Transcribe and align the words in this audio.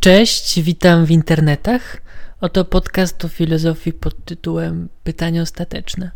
Cześć, 0.00 0.60
witam 0.60 1.06
w 1.06 1.10
internetach. 1.10 2.02
Oto 2.40 2.64
podcast 2.64 3.24
o 3.24 3.28
filozofii 3.28 3.92
pod 3.92 4.24
tytułem 4.24 4.88
Pytanie 5.04 5.42
ostateczne. 5.42 6.10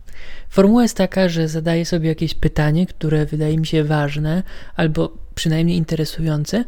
Formuła 0.48 0.82
jest 0.82 0.96
taka, 0.96 1.28
że 1.28 1.48
zadaję 1.48 1.86
sobie 1.86 2.08
jakieś 2.08 2.34
pytanie, 2.34 2.86
które 2.86 3.26
wydaje 3.26 3.58
mi 3.58 3.66
się 3.66 3.84
ważne 3.84 4.42
albo 4.76 5.16
przynajmniej 5.34 5.76
interesujące 5.76 6.64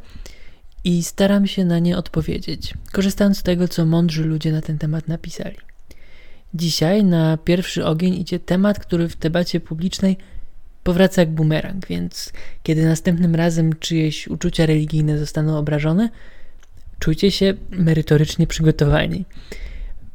i 0.84 1.02
staram 1.02 1.46
się 1.46 1.64
na 1.64 1.78
nie 1.78 1.96
odpowiedzieć, 1.96 2.74
korzystając 2.92 3.38
z 3.38 3.42
tego, 3.42 3.68
co 3.68 3.86
mądrzy 3.86 4.24
ludzie 4.24 4.52
na 4.52 4.60
ten 4.60 4.78
temat 4.78 5.08
napisali. 5.08 5.56
Dzisiaj 6.54 7.04
na 7.04 7.36
pierwszy 7.36 7.84
ogień 7.86 8.14
idzie 8.14 8.38
temat, 8.38 8.78
który 8.78 9.08
w 9.08 9.16
debacie 9.16 9.60
publicznej 9.60 10.16
powraca 10.82 11.22
jak 11.22 11.30
bumerang, 11.30 11.86
więc 11.86 12.32
kiedy 12.62 12.84
następnym 12.84 13.34
razem 13.34 13.72
czyjeś 13.80 14.28
uczucia 14.28 14.66
religijne 14.66 15.18
zostaną 15.18 15.58
obrażone, 15.58 16.08
czujcie 16.98 17.30
się 17.30 17.54
merytorycznie 17.70 18.46
przygotowani. 18.46 19.24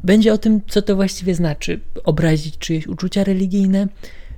Będzie 0.04 0.34
o 0.34 0.38
tym, 0.38 0.62
co 0.68 0.82
to 0.82 0.96
właściwie 0.96 1.36
znaczy 1.36 1.80
obrazić 2.04 2.58
czyjeś 2.58 2.88
uczucia 2.88 3.24
religijne, 3.24 3.88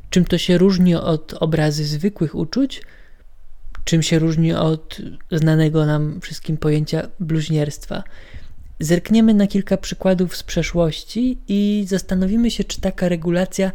czym 0.09 0.25
to 0.25 0.37
się 0.37 0.57
różni 0.57 0.95
od 0.95 1.33
obrazy 1.33 1.85
zwykłych 1.85 2.35
uczuć, 2.35 2.81
czym 3.83 4.03
się 4.03 4.19
różni 4.19 4.53
od 4.53 4.97
znanego 5.31 5.85
nam 5.85 6.21
wszystkim 6.21 6.57
pojęcia 6.57 7.07
bluźnierstwa. 7.19 8.03
Zerkniemy 8.79 9.33
na 9.33 9.47
kilka 9.47 9.77
przykładów 9.77 10.37
z 10.37 10.43
przeszłości 10.43 11.37
i 11.47 11.85
zastanowimy 11.87 12.51
się, 12.51 12.63
czy 12.63 12.81
taka 12.81 13.09
regulacja 13.09 13.71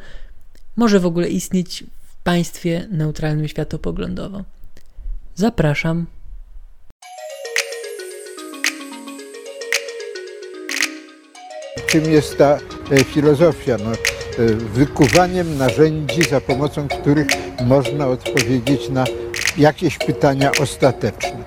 może 0.77 1.01
w 1.01 1.07
ogóle 1.07 1.29
istnieć 1.29 1.85
w 2.03 2.23
państwie 2.23 2.89
neutralnym 2.91 3.49
światopoglądowo. 3.49 4.45
Zapraszam. 5.35 6.07
Czym 11.89 12.13
jest 12.13 12.39
ta 12.39 12.59
e, 12.91 13.05
filozofia? 13.05 13.77
No, 13.85 13.93
e, 13.93 14.47
wykuwaniem 14.55 15.59
narzędzi, 15.59 16.23
za 16.31 16.41
pomocą 16.41 16.89
których 16.89 17.27
można 17.65 18.07
odpowiedzieć 18.07 18.89
na 18.89 19.05
jakieś 19.59 19.99
pytania 19.99 20.51
ostateczne. 20.61 21.45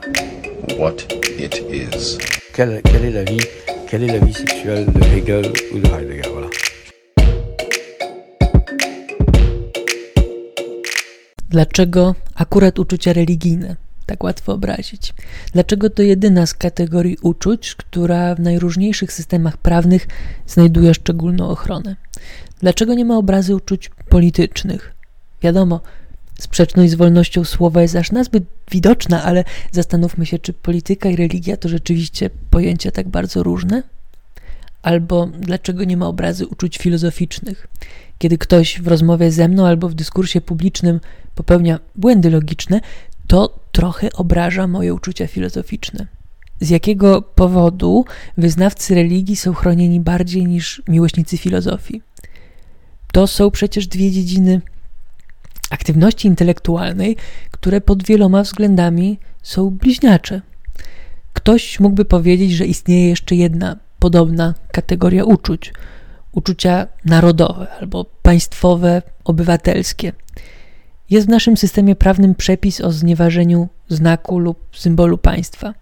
What 0.79 1.13
it 1.39 1.63
is. 1.69 2.17
Quelle, 2.53 2.81
quelle 2.81 3.07
est 3.07 3.15
la 3.15 3.23
vie 3.23 3.41
Quelle 3.89 4.03
est 4.05 4.19
la 4.19 4.25
vie 4.25 4.33
sexuelle 4.33 4.85
de 4.85 5.05
Hegel 5.05 5.45
ou 5.73 5.79
de 5.79 5.87
Heidegger 5.87 6.31
voilà. 6.31 6.49
Dlaczego 11.49 12.15
akurat 12.35 12.79
uczucia 12.79 13.13
religijne? 13.13 13.75
Tak 14.05 14.23
łatwo 14.23 14.53
obrazić. 14.53 15.13
Dlaczego 15.53 15.89
to 15.89 16.01
jedyna 16.01 16.45
z 16.45 16.53
kategorii 16.53 17.17
uczuć, 17.21 17.75
która 17.75 18.35
w 18.35 18.39
najróżniejszych 18.39 19.13
systemach 19.13 19.57
prawnych 19.57 20.07
znajduje 20.47 20.93
szczególną 20.93 21.49
ochronę? 21.49 21.95
Dlaczego 22.59 22.93
nie 22.93 23.05
ma 23.05 23.17
obrazy 23.17 23.55
uczuć 23.55 23.89
politycznych? 24.09 24.93
Wiadomo, 25.41 25.81
sprzeczność 26.39 26.91
z 26.91 26.95
wolnością 26.95 27.43
słowa 27.43 27.81
jest 27.81 27.95
aż 27.95 28.11
nazbyt 28.11 28.43
widoczna, 28.71 29.23
ale 29.23 29.43
zastanówmy 29.71 30.25
się, 30.25 30.39
czy 30.39 30.53
polityka 30.53 31.09
i 31.09 31.15
religia 31.15 31.57
to 31.57 31.69
rzeczywiście 31.69 32.29
pojęcia 32.49 32.91
tak 32.91 33.09
bardzo 33.09 33.43
różne? 33.43 33.83
Albo 34.81 35.27
dlaczego 35.27 35.83
nie 35.83 35.97
ma 35.97 36.07
obrazy 36.07 36.47
uczuć 36.47 36.77
filozoficznych? 36.77 37.67
Kiedy 38.17 38.37
ktoś 38.37 38.81
w 38.81 38.87
rozmowie 38.87 39.31
ze 39.31 39.47
mną 39.47 39.67
albo 39.67 39.89
w 39.89 39.93
dyskursie 39.93 40.41
publicznym 40.41 40.99
popełnia 41.35 41.79
błędy 41.95 42.29
logiczne, 42.29 42.81
to 43.27 43.59
trochę 43.71 44.13
obraża 44.13 44.67
moje 44.67 44.93
uczucia 44.93 45.27
filozoficzne. 45.27 46.07
Z 46.59 46.69
jakiego 46.69 47.21
powodu 47.21 48.05
wyznawcy 48.37 48.95
religii 48.95 49.35
są 49.35 49.53
chronieni 49.53 49.99
bardziej 49.99 50.45
niż 50.45 50.81
miłośnicy 50.87 51.37
filozofii? 51.37 52.01
To 53.13 53.27
są 53.27 53.51
przecież 53.51 53.87
dwie 53.87 54.11
dziedziny 54.11 54.61
aktywności 55.69 56.27
intelektualnej, 56.27 57.17
które 57.51 57.81
pod 57.81 58.03
wieloma 58.03 58.43
względami 58.43 59.19
są 59.43 59.69
bliźniacze. 59.69 60.41
Ktoś 61.33 61.79
mógłby 61.79 62.05
powiedzieć, 62.05 62.51
że 62.51 62.65
istnieje 62.65 63.09
jeszcze 63.09 63.35
jedna 63.35 63.77
podobna 63.99 64.53
kategoria 64.71 65.23
uczuć 65.23 65.73
uczucia 66.31 66.87
narodowe 67.05 67.67
albo 67.81 68.05
państwowe, 68.21 69.01
obywatelskie. 69.23 70.13
Jest 71.11 71.27
w 71.27 71.29
naszym 71.29 71.57
systemie 71.57 71.95
prawnym 71.95 72.35
przepis 72.35 72.81
o 72.81 72.91
znieważeniu 72.91 73.67
znaku 73.89 74.39
lub 74.39 74.59
symbolu 74.73 75.17
państwa. 75.17 75.73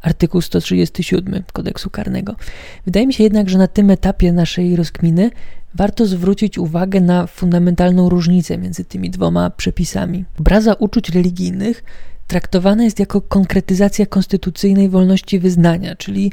Artykuł 0.00 0.40
137 0.40 1.42
kodeksu 1.52 1.90
karnego. 1.90 2.36
Wydaje 2.84 3.06
mi 3.06 3.14
się 3.14 3.24
jednak, 3.24 3.50
że 3.50 3.58
na 3.58 3.68
tym 3.68 3.90
etapie 3.90 4.32
naszej 4.32 4.76
rozkminy 4.76 5.30
warto 5.74 6.06
zwrócić 6.06 6.58
uwagę 6.58 7.00
na 7.00 7.26
fundamentalną 7.26 8.08
różnicę 8.08 8.58
między 8.58 8.84
tymi 8.84 9.10
dwoma 9.10 9.50
przepisami. 9.50 10.24
Obraza 10.40 10.74
uczuć 10.74 11.10
religijnych 11.10 11.84
traktowana 12.26 12.84
jest 12.84 12.98
jako 12.98 13.20
konkretyzacja 13.20 14.06
konstytucyjnej 14.06 14.88
wolności 14.88 15.38
wyznania, 15.38 15.96
czyli 15.96 16.32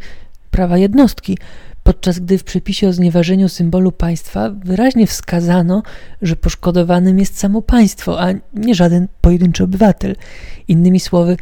prawa 0.51 0.77
jednostki, 0.77 1.37
podczas 1.83 2.19
gdy 2.19 2.37
w 2.37 2.43
przepisie 2.43 2.87
o 2.87 2.93
znieważeniu 2.93 3.49
symbolu 3.49 3.91
państwa 3.91 4.49
wyraźnie 4.49 5.07
wskazano, 5.07 5.83
że 6.21 6.35
poszkodowanym 6.35 7.19
jest 7.19 7.37
samo 7.37 7.61
państwo, 7.61 8.21
a 8.21 8.33
nie 8.53 8.75
żaden 8.75 9.07
pojedynczy 9.21 9.63
obywatel. 9.63 10.15
Innymi 10.67 10.99
słowy, 10.99 11.37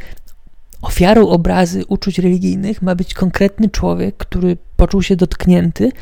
ofiarą 0.82 1.28
obrazy 1.28 1.86
uczuć 1.86 2.18
religijnych 2.18 2.82
ma 2.82 2.94
być 2.94 3.14
konkretny 3.14 3.68
człowiek, 3.68 4.16
który 4.16 4.56
poczuł 4.76 5.02
się 5.02 5.16
dotknięty, 5.16 5.92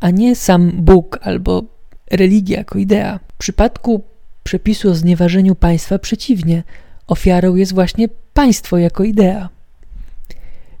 a 0.00 0.10
nie 0.10 0.36
sam 0.36 0.72
Bóg 0.74 1.18
albo 1.22 1.62
religia 2.10 2.58
jako 2.58 2.78
idea. 2.78 3.20
W 3.34 3.38
przypadku 3.38 4.04
przepisu 4.42 4.90
o 4.90 4.94
znieważeniu 4.94 5.54
państwa 5.54 5.98
przeciwnie, 5.98 6.62
ofiarą 7.06 7.54
jest 7.54 7.74
właśnie 7.74 8.08
państwo 8.34 8.78
jako 8.78 9.04
idea. 9.04 9.48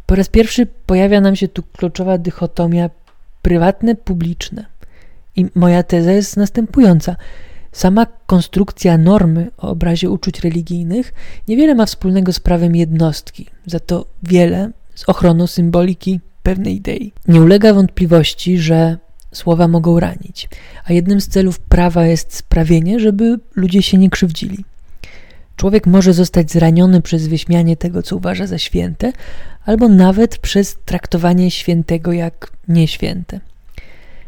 Po 0.06 0.14
raz 0.14 0.28
pierwszy 0.28 0.66
pojawia 0.66 1.20
nam 1.20 1.36
się 1.36 1.48
tu 1.48 1.62
kluczowa 1.62 2.18
dychotomia 2.18 2.90
prywatne, 3.42 3.94
publiczne. 3.94 4.64
I 5.36 5.46
moja 5.54 5.82
teza 5.82 6.12
jest 6.12 6.36
następująca. 6.36 7.16
Sama 7.72 8.06
konstrukcja 8.26 8.98
normy 8.98 9.50
o 9.58 9.68
obrazie 9.68 10.10
uczuć 10.10 10.40
religijnych 10.40 11.14
niewiele 11.48 11.74
ma 11.74 11.86
wspólnego 11.86 12.32
z 12.32 12.40
prawem 12.40 12.76
jednostki, 12.76 13.46
za 13.66 13.80
to 13.80 14.06
wiele 14.22 14.70
z 14.94 15.08
ochroną 15.08 15.46
symboliki 15.46 16.20
pewnej 16.42 16.76
idei. 16.76 17.12
Nie 17.28 17.40
ulega 17.40 17.74
wątpliwości, 17.74 18.58
że 18.58 18.98
słowa 19.32 19.68
mogą 19.68 20.00
ranić, 20.00 20.48
a 20.84 20.92
jednym 20.92 21.20
z 21.20 21.28
celów 21.28 21.58
prawa 21.58 22.06
jest 22.06 22.34
sprawienie, 22.34 23.00
żeby 23.00 23.40
ludzie 23.56 23.82
się 23.82 23.98
nie 23.98 24.10
krzywdzili. 24.10 24.64
Człowiek 25.60 25.86
może 25.86 26.12
zostać 26.12 26.52
zraniony 26.52 27.02
przez 27.02 27.26
wyśmianie 27.26 27.76
tego, 27.76 28.02
co 28.02 28.16
uważa 28.16 28.46
za 28.46 28.58
święte, 28.58 29.12
albo 29.64 29.88
nawet 29.88 30.38
przez 30.38 30.76
traktowanie 30.84 31.50
świętego 31.50 32.12
jak 32.12 32.52
nieświęte. 32.68 33.40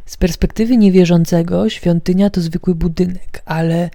Z 0.06 0.16
perspektywy 0.16 0.76
niewierzącego 0.76 1.68
świątynia 1.68 2.30
to 2.30 2.40
zwykły 2.40 2.74
budynek, 2.74 3.42
ale 3.44 3.90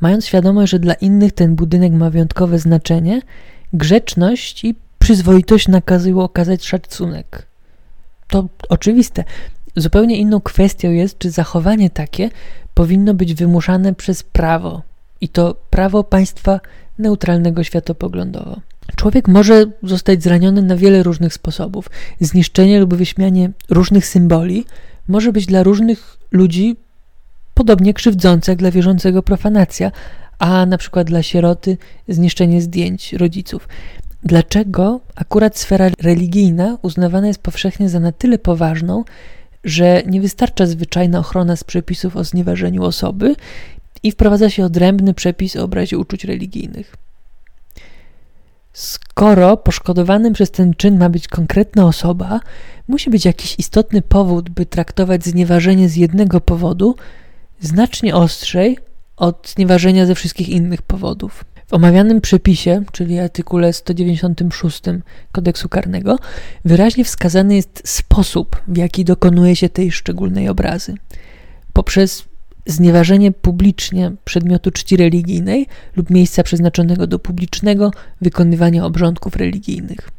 mając 0.00 0.26
świadomość, 0.26 0.70
że 0.70 0.78
dla 0.78 0.94
innych 0.94 1.32
ten 1.32 1.54
budynek 1.54 1.92
ma 1.92 2.10
wyjątkowe 2.10 2.58
znaczenie, 2.58 3.22
grzeczność 3.72 4.64
i 4.64 4.74
przyzwoitość 4.98 5.68
nakazują 5.68 6.20
okazać 6.20 6.64
szacunek. 6.66 7.46
To 8.28 8.48
oczywiste. 8.68 9.24
Zupełnie 9.76 10.16
inną 10.16 10.40
kwestią 10.40 10.90
jest, 10.90 11.18
czy 11.18 11.30
zachowanie 11.30 11.90
takie 11.90 12.30
powinno 12.74 13.14
być 13.14 13.34
wymuszane 13.34 13.94
przez 13.94 14.22
prawo, 14.22 14.82
i 15.22 15.28
to 15.28 15.56
prawo 15.70 16.04
państwa 16.04 16.60
neutralnego 16.98 17.64
światopoglądowo. 17.64 18.60
Człowiek 18.96 19.28
może 19.28 19.66
zostać 19.82 20.22
zraniony 20.22 20.62
na 20.62 20.76
wiele 20.76 21.02
różnych 21.02 21.34
sposobów. 21.34 21.90
Zniszczenie 22.20 22.80
lub 22.80 22.94
wyśmianie 22.94 23.50
różnych 23.70 24.06
symboli 24.06 24.64
może 25.08 25.32
być 25.32 25.46
dla 25.46 25.62
różnych 25.62 26.18
ludzi 26.30 26.76
podobnie 27.54 27.94
krzywdzące 27.94 28.52
jak 28.52 28.58
dla 28.58 28.70
wierzącego 28.70 29.22
profanacja, 29.22 29.92
a 30.38 30.66
na 30.66 30.78
przykład 30.78 31.06
dla 31.06 31.22
sieroty 31.22 31.76
zniszczenie 32.08 32.62
zdjęć 32.62 33.12
rodziców. 33.12 33.68
Dlaczego 34.24 35.00
akurat 35.14 35.58
sfera 35.58 35.90
religijna 36.00 36.78
uznawana 36.82 37.26
jest 37.26 37.42
powszechnie 37.42 37.88
za 37.88 38.00
na 38.00 38.12
tyle 38.12 38.38
poważną, 38.38 39.04
że 39.64 40.02
nie 40.06 40.20
wystarcza 40.20 40.66
zwyczajna 40.66 41.18
ochrona 41.18 41.56
z 41.56 41.64
przepisów 41.64 42.16
o 42.16 42.24
znieważeniu 42.24 42.82
osoby 42.84 43.34
i 44.02 44.10
wprowadza 44.10 44.50
się 44.50 44.64
odrębny 44.64 45.14
przepis 45.14 45.56
o 45.56 45.64
obrazie 45.64 45.98
uczuć 45.98 46.24
religijnych? 46.24 46.96
Skoro 48.72 49.56
poszkodowanym 49.56 50.32
przez 50.32 50.50
ten 50.50 50.74
czyn 50.74 50.98
ma 50.98 51.08
być 51.08 51.28
konkretna 51.28 51.86
osoba, 51.86 52.40
musi 52.88 53.10
być 53.10 53.24
jakiś 53.24 53.54
istotny 53.58 54.02
powód, 54.02 54.50
by 54.50 54.66
traktować 54.66 55.24
znieważenie 55.24 55.88
z 55.88 55.96
jednego 55.96 56.40
powodu 56.40 56.96
znacznie 57.60 58.14
ostrzej 58.14 58.78
od 59.16 59.48
znieważenia 59.48 60.06
ze 60.06 60.14
wszystkich 60.14 60.48
innych 60.48 60.82
powodów. 60.82 61.44
W 61.66 61.74
omawianym 61.74 62.20
przepisie, 62.20 62.82
czyli 62.92 63.18
artykule 63.18 63.72
196 63.72 64.82
kodeksu 65.32 65.68
karnego, 65.68 66.18
wyraźnie 66.64 67.04
wskazany 67.04 67.56
jest 67.56 67.82
sposób, 67.84 68.62
w 68.68 68.76
jaki 68.76 69.04
dokonuje 69.04 69.56
się 69.56 69.68
tej 69.68 69.92
szczególnej 69.92 70.48
obrazy. 70.48 70.94
Poprzez 71.72 72.24
znieważenie 72.66 73.32
publicznie 73.32 74.12
przedmiotu 74.24 74.70
czci 74.70 74.96
religijnej 74.96 75.66
lub 75.96 76.10
miejsca 76.10 76.42
przeznaczonego 76.42 77.06
do 77.06 77.18
publicznego 77.18 77.90
wykonywania 78.20 78.84
obrządków 78.84 79.36
religijnych. 79.36 80.10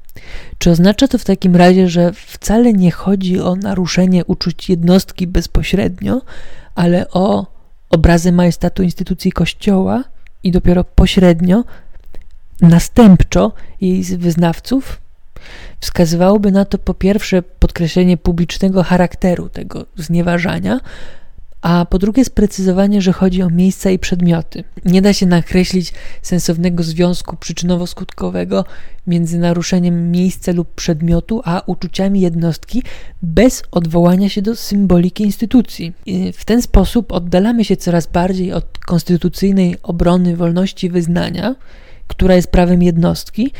Czy 0.57 0.69
oznacza 0.71 1.07
to 1.07 1.17
w 1.17 1.25
takim 1.25 1.55
razie, 1.55 1.89
że 1.89 2.13
wcale 2.13 2.73
nie 2.73 2.91
chodzi 2.91 3.39
o 3.39 3.55
naruszenie 3.55 4.25
uczuć 4.25 4.69
jednostki 4.69 5.27
bezpośrednio, 5.27 6.21
ale 6.75 7.09
o 7.09 7.45
obrazy 7.89 8.31
majestatu 8.31 8.83
instytucji 8.83 9.31
Kościoła 9.31 10.03
i 10.43 10.51
dopiero 10.51 10.83
pośrednio, 10.83 11.63
następczo 12.61 13.51
jej 13.81 14.03
wyznawców? 14.03 15.01
Wskazywałoby 15.79 16.51
na 16.51 16.65
to 16.65 16.77
po 16.77 16.93
pierwsze 16.93 17.41
podkreślenie 17.41 18.17
publicznego 18.17 18.83
charakteru 18.83 19.49
tego 19.49 19.85
znieważania, 19.95 20.79
a 21.63 21.85
po 21.85 21.99
drugie 21.99 22.25
sprecyzowanie, 22.25 23.01
że 23.01 23.13
chodzi 23.13 23.41
o 23.41 23.49
miejsca 23.49 23.89
i 23.89 23.99
przedmioty. 23.99 24.63
Nie 24.85 25.01
da 25.01 25.13
się 25.13 25.25
nakreślić 25.25 25.93
sensownego 26.21 26.83
związku 26.83 27.35
przyczynowo-skutkowego 27.35 28.63
między 29.07 29.39
naruszeniem 29.39 30.11
miejsca 30.11 30.51
lub 30.51 30.75
przedmiotu, 30.75 31.41
a 31.45 31.61
uczuciami 31.65 32.21
jednostki 32.21 32.83
bez 33.21 33.63
odwołania 33.71 34.29
się 34.29 34.41
do 34.41 34.55
symboliki 34.55 35.23
instytucji. 35.23 35.93
W 36.33 36.45
ten 36.45 36.61
sposób 36.61 37.11
oddalamy 37.11 37.65
się 37.65 37.77
coraz 37.77 38.07
bardziej 38.07 38.53
od 38.53 38.77
konstytucyjnej 38.77 39.75
obrony 39.83 40.35
wolności 40.35 40.89
wyznania, 40.89 41.55
która 42.07 42.35
jest 42.35 42.51
prawem 42.51 42.83
jednostki, 42.83 43.51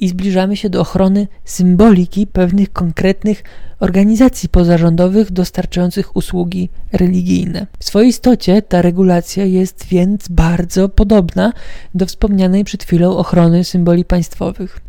i 0.00 0.08
zbliżamy 0.08 0.56
się 0.56 0.70
do 0.70 0.80
ochrony 0.80 1.28
symboliki 1.44 2.26
pewnych 2.26 2.72
konkretnych 2.72 3.42
organizacji 3.80 4.48
pozarządowych 4.48 5.30
dostarczających 5.30 6.16
usługi 6.16 6.68
religijne. 6.92 7.66
W 7.78 7.84
swojej 7.84 8.08
istocie 8.08 8.62
ta 8.62 8.82
regulacja 8.82 9.44
jest 9.44 9.86
więc 9.86 10.28
bardzo 10.28 10.88
podobna 10.88 11.52
do 11.94 12.06
wspomnianej 12.06 12.64
przed 12.64 12.84
chwilą 12.84 13.16
ochrony 13.16 13.64
symboli 13.64 14.04
państwowych. 14.04 14.80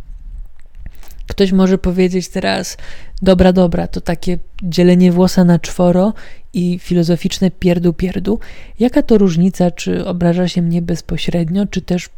Ktoś 1.27 1.51
może 1.51 1.77
powiedzieć 1.77 2.29
teraz, 2.29 2.77
dobra, 3.21 3.53
dobra, 3.53 3.87
to 3.87 4.01
takie 4.01 4.37
dzielenie 4.63 5.11
włosa 5.11 5.43
na 5.43 5.59
czworo 5.59 6.13
i 6.53 6.79
filozoficzne 6.79 7.51
pierdu 7.51 7.93
pierdu. 7.93 8.39
Jaka 8.79 9.01
to 9.01 9.17
różnica, 9.17 9.71
czy 9.71 10.05
obraża 10.05 10.47
się 10.47 10.61
mnie 10.61 10.81
bezpośrednio, 10.81 11.65
czy 11.65 11.81
też 11.81 12.09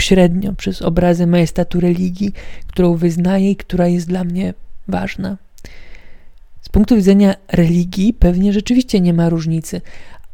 pośrednio 0.00 0.52
przez 0.52 0.82
obrazy 0.82 1.26
majestatu 1.26 1.80
religii, 1.80 2.32
którą 2.66 2.94
wyznaję 2.94 3.50
i 3.50 3.56
która 3.56 3.88
jest 3.88 4.08
dla 4.08 4.24
mnie 4.24 4.54
ważna. 4.88 5.36
Z 6.62 6.68
punktu 6.68 6.96
widzenia 6.96 7.34
religii 7.52 8.14
pewnie 8.14 8.52
rzeczywiście 8.52 9.00
nie 9.00 9.14
ma 9.14 9.28
różnicy, 9.28 9.80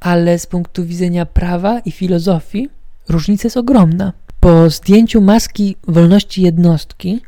ale 0.01 0.39
z 0.39 0.47
punktu 0.47 0.85
widzenia 0.85 1.27
prawa 1.27 1.81
i 1.81 1.91
filozofii 1.91 2.69
różnica 3.09 3.47
jest 3.47 3.57
ogromna. 3.57 4.13
Po 4.41 4.71
zdjęciu 4.71 5.21
maski 5.21 5.77
wolności 5.89 6.43
jednostki 6.43 7.21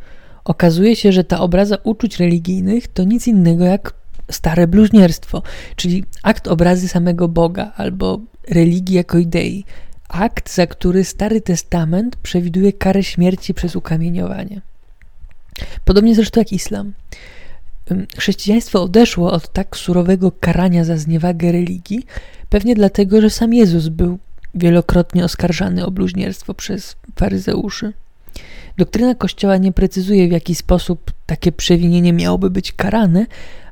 okazuje 0.44 0.96
się, 0.96 1.12
że 1.12 1.24
ta 1.24 1.40
obraza 1.40 1.76
uczuć 1.84 2.18
religijnych 2.18 2.88
to 2.88 3.04
nic 3.04 3.26
innego 3.28 3.64
jak 3.64 3.94
stare 4.30 4.66
bluźnierstwo, 4.66 5.42
czyli 5.76 6.04
akt 6.22 6.48
obrazy 6.48 6.88
samego 6.88 7.28
Boga 7.28 7.72
albo 7.76 8.20
religii 8.50 8.96
jako 8.96 9.18
idei, 9.18 9.64
akt, 10.08 10.54
za 10.54 10.66
który 10.66 11.04
Stary 11.04 11.40
Testament 11.40 12.16
przewiduje 12.16 12.72
karę 12.72 13.02
śmierci 13.02 13.54
przez 13.54 13.76
ukamieniowanie. 13.76 14.60
Podobnie 15.84 16.14
zresztą 16.14 16.40
jak 16.40 16.52
islam. 16.52 16.92
Chrześcijaństwo 18.18 18.82
odeszło 18.82 19.32
od 19.32 19.52
tak 19.52 19.76
surowego 19.76 20.32
karania 20.40 20.84
za 20.84 20.96
zniewagę 20.96 21.52
religii, 21.52 22.06
pewnie 22.48 22.74
dlatego, 22.74 23.20
że 23.20 23.30
sam 23.30 23.54
Jezus 23.54 23.88
był 23.88 24.18
wielokrotnie 24.54 25.24
oskarżany 25.24 25.86
o 25.86 25.90
bluźnierstwo 25.90 26.54
przez 26.54 26.96
faryzeuszy. 27.16 27.92
Doktryna 28.76 29.14
Kościoła 29.14 29.56
nie 29.56 29.72
precyzuje, 29.72 30.28
w 30.28 30.32
jaki 30.32 30.54
sposób 30.54 31.12
takie 31.26 31.52
przewinienie 31.52 32.12
miałoby 32.12 32.50
być 32.50 32.72
karane, 32.72 33.26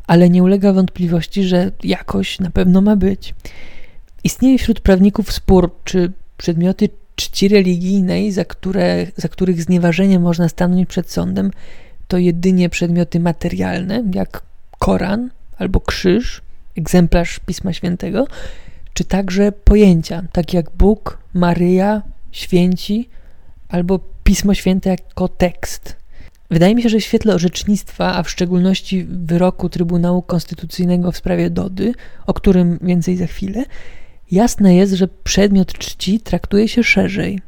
ale 0.07 0.31
nie 0.31 0.43
ulega 0.43 0.73
wątpliwości, 0.73 1.45
że 1.45 1.71
jakoś 1.83 2.41
na 2.41 2.51
pewno 2.51 2.81
ma 2.81 2.97
być. 2.97 3.35
Istnieje 4.25 4.59
wśród 4.59 4.81
prawników 4.81 5.33
spór, 5.33 5.71
czy 5.85 6.13
przedmioty 6.37 6.89
czci 7.15 7.49
religijnej, 7.49 8.33
za, 8.33 8.45
które, 8.45 9.07
za 9.17 9.29
których 9.29 9.63
znieważenie 9.63 10.19
można 10.19 10.49
stanąć 10.49 10.89
przed 10.89 11.11
sądem, 11.11 11.51
to 12.09 12.19
jedynie 12.19 12.69
przedmioty 12.69 13.21
materialne, 13.21 14.05
jak 14.15 14.43
Koran 14.79 15.31
albo 15.59 15.81
krzyż, 15.81 16.43
egzemplarz 16.79 17.41
Pisma 17.47 17.73
Świętego, 17.73 18.27
czy 18.95 19.05
także 19.05 19.53
pojęcia, 19.53 20.23
takie 20.33 20.57
jak 20.57 20.71
Bóg, 20.71 21.19
Maryja, 21.35 22.03
święci 22.33 23.09
albo 23.69 24.01
Pismo 24.25 24.55
Święte 24.55 24.91
jako 24.91 25.29
tekst. 25.29 25.97
Wydaje 26.51 26.75
mi 26.75 26.83
się, 26.83 26.89
że 26.89 26.99
w 26.99 27.05
świetle 27.05 27.35
orzecznictwa, 27.35 28.15
a 28.15 28.23
w 28.23 28.31
szczególności 28.31 29.05
wyroku 29.05 29.69
Trybunału 29.69 30.23
Konstytucyjnego 30.23 31.13
w 31.13 31.17
sprawie 31.17 31.51
Dody, 31.51 31.95
o 32.27 32.35
którym 32.35 32.79
więcej 32.83 33.17
za 33.17 33.27
chwilę, 33.27 33.65
Jasne 34.31 34.75
jest, 34.75 34.93
że 34.93 35.09
przedmiot 35.25 35.73
czci 35.73 36.21
traktuje 36.21 36.69
się 36.69 36.85
szerzej. 36.85 37.41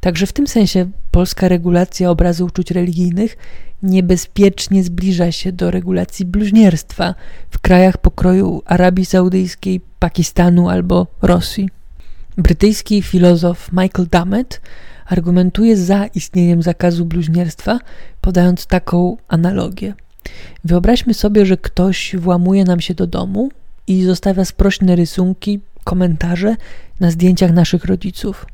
Także 0.00 0.26
w 0.26 0.32
tym 0.32 0.46
sensie 0.46 0.90
polska 1.10 1.48
regulacja 1.48 2.10
obrazu 2.10 2.44
uczuć 2.44 2.70
religijnych 2.70 3.36
niebezpiecznie 3.82 4.84
zbliża 4.84 5.32
się 5.32 5.52
do 5.52 5.70
regulacji 5.70 6.26
bluźnierstwa 6.26 7.14
w 7.50 7.58
krajach 7.58 7.98
pokroju 7.98 8.62
Arabii 8.64 9.04
Saudyjskiej, 9.04 9.80
Pakistanu 9.98 10.68
albo 10.68 11.06
Rosji. 11.22 11.68
Brytyjski 12.38 13.02
filozof 13.02 13.72
Michael 13.72 14.08
Dummett 14.10 14.60
argumentuje 15.06 15.76
za 15.76 16.06
istnieniem 16.06 16.62
zakazu 16.62 17.04
bluźnierstwa, 17.04 17.78
podając 18.20 18.66
taką 18.66 19.16
analogię. 19.28 19.94
Wyobraźmy 20.64 21.14
sobie, 21.14 21.46
że 21.46 21.56
ktoś 21.56 22.16
włamuje 22.16 22.64
nam 22.64 22.80
się 22.80 22.94
do 22.94 23.06
domu 23.06 23.50
i 23.86 24.04
zostawia 24.04 24.44
sprośne 24.44 24.96
rysunki, 24.96 25.60
komentarze 25.88 26.56
na 27.00 27.10
zdjęciach 27.10 27.52
naszych 27.52 27.84
rodziców. 27.84 28.46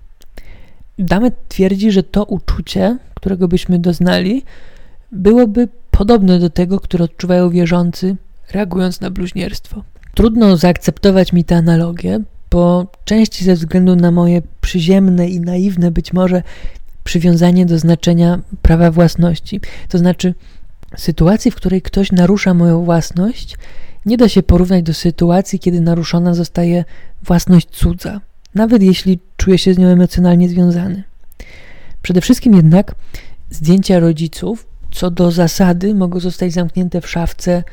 Damet 0.98 1.34
twierdzi, 1.48 1.92
że 1.92 2.02
to 2.02 2.24
uczucie, 2.24 2.98
którego 3.14 3.48
byśmy 3.48 3.78
doznali, 3.78 4.44
byłoby 5.12 5.68
podobne 5.90 6.38
do 6.38 6.50
tego, 6.50 6.80
które 6.80 7.04
odczuwają 7.04 7.50
wierzący, 7.50 8.16
reagując 8.52 9.00
na 9.00 9.10
bluźnierstwo. 9.10 9.82
Trudno 10.14 10.56
zaakceptować 10.56 11.32
mi 11.32 11.44
tę 11.44 11.56
analogię, 11.56 12.20
bo 12.50 12.86
części 13.04 13.44
ze 13.44 13.54
względu 13.54 13.96
na 13.96 14.10
moje 14.10 14.42
przyziemne 14.60 15.28
i 15.28 15.40
naiwne 15.40 15.90
być 15.90 16.12
może 16.12 16.42
przywiązanie 17.04 17.66
do 17.66 17.78
znaczenia 17.78 18.40
prawa 18.62 18.90
własności. 18.90 19.60
To 19.88 19.98
znaczy, 19.98 20.34
sytuacji, 20.96 21.50
w 21.50 21.56
której 21.56 21.82
ktoś 21.82 22.12
narusza 22.12 22.54
moją 22.54 22.84
własność, 22.84 23.56
nie 24.06 24.16
da 24.16 24.28
się 24.28 24.42
porównać 24.42 24.82
do 24.82 24.94
sytuacji, 24.94 25.58
kiedy 25.58 25.80
naruszona 25.80 26.34
zostaje 26.34 26.84
własność 27.22 27.68
cudza, 27.70 28.20
nawet 28.54 28.82
jeśli 28.82 29.18
czuje 29.36 29.58
się 29.58 29.74
z 29.74 29.78
nią 29.78 29.88
emocjonalnie 29.88 30.48
związany. 30.48 31.02
Przede 32.02 32.20
wszystkim 32.20 32.54
jednak 32.54 32.94
zdjęcia 33.50 33.98
rodziców, 33.98 34.66
co 34.90 35.10
do 35.10 35.30
zasady, 35.30 35.94
mogą 35.94 36.20
zostać 36.20 36.52
zamknięte 36.52 37.00
w 37.00 37.08
szafce 37.08 37.64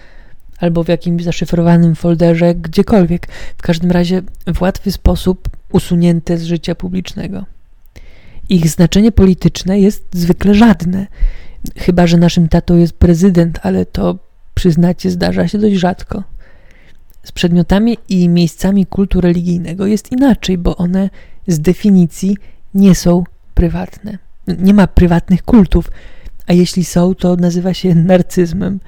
albo 0.59 0.83
w 0.83 0.87
jakimś 0.87 1.23
zaszyfrowanym 1.23 1.95
folderze, 1.95 2.55
gdziekolwiek, 2.55 3.27
w 3.57 3.61
każdym 3.61 3.91
razie 3.91 4.21
w 4.53 4.61
łatwy 4.61 4.91
sposób 4.91 5.49
usunięte 5.71 6.37
z 6.37 6.43
życia 6.43 6.75
publicznego. 6.75 7.45
Ich 8.49 8.69
znaczenie 8.69 9.11
polityczne 9.11 9.79
jest 9.79 10.05
zwykle 10.13 10.55
żadne, 10.55 11.07
chyba 11.77 12.07
że 12.07 12.17
naszym 12.17 12.47
tatą 12.47 12.77
jest 12.77 12.93
prezydent, 12.93 13.59
ale 13.63 13.85
to 13.85 14.30
przyznacie, 14.53 15.11
zdarza 15.11 15.47
się 15.47 15.57
dość 15.57 15.75
rzadko. 15.75 16.23
Z 17.23 17.31
przedmiotami 17.31 17.97
i 18.09 18.29
miejscami 18.29 18.85
kultu 18.85 19.21
religijnego 19.21 19.85
jest 19.85 20.11
inaczej, 20.11 20.57
bo 20.57 20.77
one 20.77 21.09
z 21.47 21.59
definicji 21.59 22.37
nie 22.73 22.95
są 22.95 23.23
prywatne. 23.53 24.17
Nie 24.47 24.73
ma 24.73 24.87
prywatnych 24.87 25.43
kultów, 25.43 25.91
a 26.47 26.53
jeśli 26.53 26.85
są, 26.85 27.15
to 27.15 27.35
nazywa 27.35 27.73
się 27.73 27.95
narcyzmem. 27.95 28.79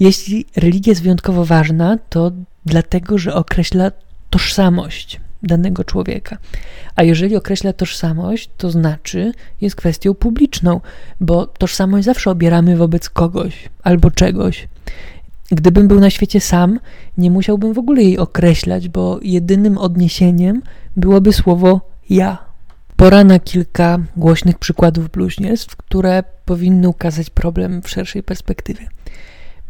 Jeśli 0.00 0.46
religia 0.56 0.90
jest 0.90 1.02
wyjątkowo 1.02 1.44
ważna, 1.44 1.98
to 2.08 2.32
dlatego, 2.66 3.18
że 3.18 3.34
określa 3.34 3.90
tożsamość 4.30 5.20
danego 5.46 5.84
człowieka. 5.84 6.38
A 6.96 7.02
jeżeli 7.02 7.36
określa 7.36 7.72
tożsamość, 7.72 8.50
to 8.56 8.70
znaczy 8.70 9.32
jest 9.60 9.76
kwestią 9.76 10.14
publiczną, 10.14 10.80
bo 11.20 11.46
tożsamość 11.46 12.04
zawsze 12.04 12.30
obieramy 12.30 12.76
wobec 12.76 13.10
kogoś 13.10 13.68
albo 13.82 14.10
czegoś. 14.10 14.68
Gdybym 15.50 15.88
był 15.88 16.00
na 16.00 16.10
świecie 16.10 16.40
sam, 16.40 16.80
nie 17.18 17.30
musiałbym 17.30 17.72
w 17.72 17.78
ogóle 17.78 18.02
jej 18.02 18.18
określać, 18.18 18.88
bo 18.88 19.18
jedynym 19.22 19.78
odniesieniem 19.78 20.62
byłoby 20.96 21.32
słowo 21.32 21.80
ja. 22.10 22.46
Pora 22.96 23.24
na 23.24 23.38
kilka 23.38 23.98
głośnych 24.16 24.58
przykładów 24.58 25.10
bluźnierstw, 25.10 25.76
które 25.76 26.24
powinny 26.44 26.88
ukazać 26.88 27.30
problem 27.30 27.82
w 27.82 27.88
szerszej 27.88 28.22
perspektywie. 28.22 28.88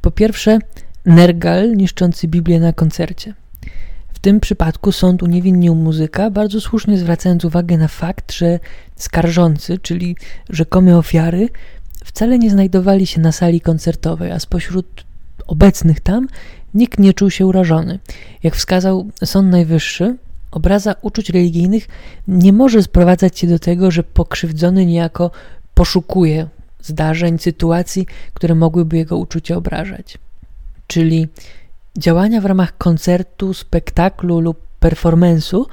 Po 0.00 0.10
pierwsze, 0.10 0.58
Nergal 1.06 1.76
niszczący 1.76 2.28
Biblię 2.28 2.60
na 2.60 2.72
koncercie. 2.72 3.34
Tym 4.26 4.40
przypadku 4.40 4.92
sąd 4.92 5.22
uniewinnił 5.22 5.74
muzyka, 5.74 6.30
bardzo 6.30 6.60
słusznie 6.60 6.98
zwracając 6.98 7.44
uwagę 7.44 7.76
na 7.76 7.88
fakt, 7.88 8.32
że 8.32 8.58
skarżący, 8.96 9.78
czyli 9.78 10.16
rzekome 10.50 10.98
ofiary, 10.98 11.48
wcale 12.04 12.38
nie 12.38 12.50
znajdowali 12.50 13.06
się 13.06 13.20
na 13.20 13.32
sali 13.32 13.60
koncertowej, 13.60 14.32
a 14.32 14.38
spośród 14.38 15.04
obecnych 15.46 16.00
tam 16.00 16.28
nikt 16.74 16.98
nie 16.98 17.14
czuł 17.14 17.30
się 17.30 17.46
urażony. 17.46 17.98
Jak 18.42 18.56
wskazał 18.56 19.10
Sąd 19.24 19.50
Najwyższy, 19.50 20.16
obraza 20.50 20.94
uczuć 21.02 21.30
religijnych 21.30 21.88
nie 22.28 22.52
może 22.52 22.82
sprowadzać 22.82 23.38
się 23.38 23.46
do 23.46 23.58
tego, 23.58 23.90
że 23.90 24.02
pokrzywdzony 24.02 24.86
niejako 24.86 25.30
poszukuje 25.74 26.48
zdarzeń, 26.82 27.38
sytuacji, 27.38 28.06
które 28.34 28.54
mogłyby 28.54 28.96
jego 28.96 29.16
uczucie 29.16 29.56
obrażać. 29.56 30.18
Czyli 30.86 31.28
działania 31.98 32.40
w 32.40 32.44
ramach 32.44 32.78
koncertu, 32.78 33.54
spektaklu 33.54 34.40
lub 34.40 34.58
performance'u 34.80 35.64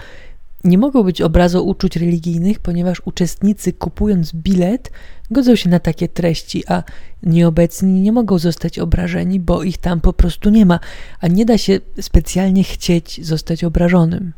nie 0.63 0.77
mogą 0.77 1.03
być 1.03 1.21
obrazą 1.21 1.61
uczuć 1.61 1.97
religijnych, 1.97 2.59
ponieważ 2.59 3.01
uczestnicy 3.05 3.73
kupując 3.73 4.33
bilet 4.33 4.91
godzą 5.31 5.55
się 5.55 5.69
na 5.69 5.79
takie 5.79 6.07
treści, 6.07 6.63
a 6.67 6.83
nieobecni 7.23 8.01
nie 8.01 8.11
mogą 8.11 8.39
zostać 8.39 8.79
obrażeni, 8.79 9.39
bo 9.39 9.63
ich 9.63 9.77
tam 9.77 10.01
po 10.01 10.13
prostu 10.13 10.49
nie 10.49 10.65
ma, 10.65 10.79
a 11.19 11.27
nie 11.27 11.45
da 11.45 11.57
się 11.57 11.79
specjalnie 12.01 12.63
chcieć 12.63 13.25
zostać 13.25 13.63
obrażonym. 13.63 14.33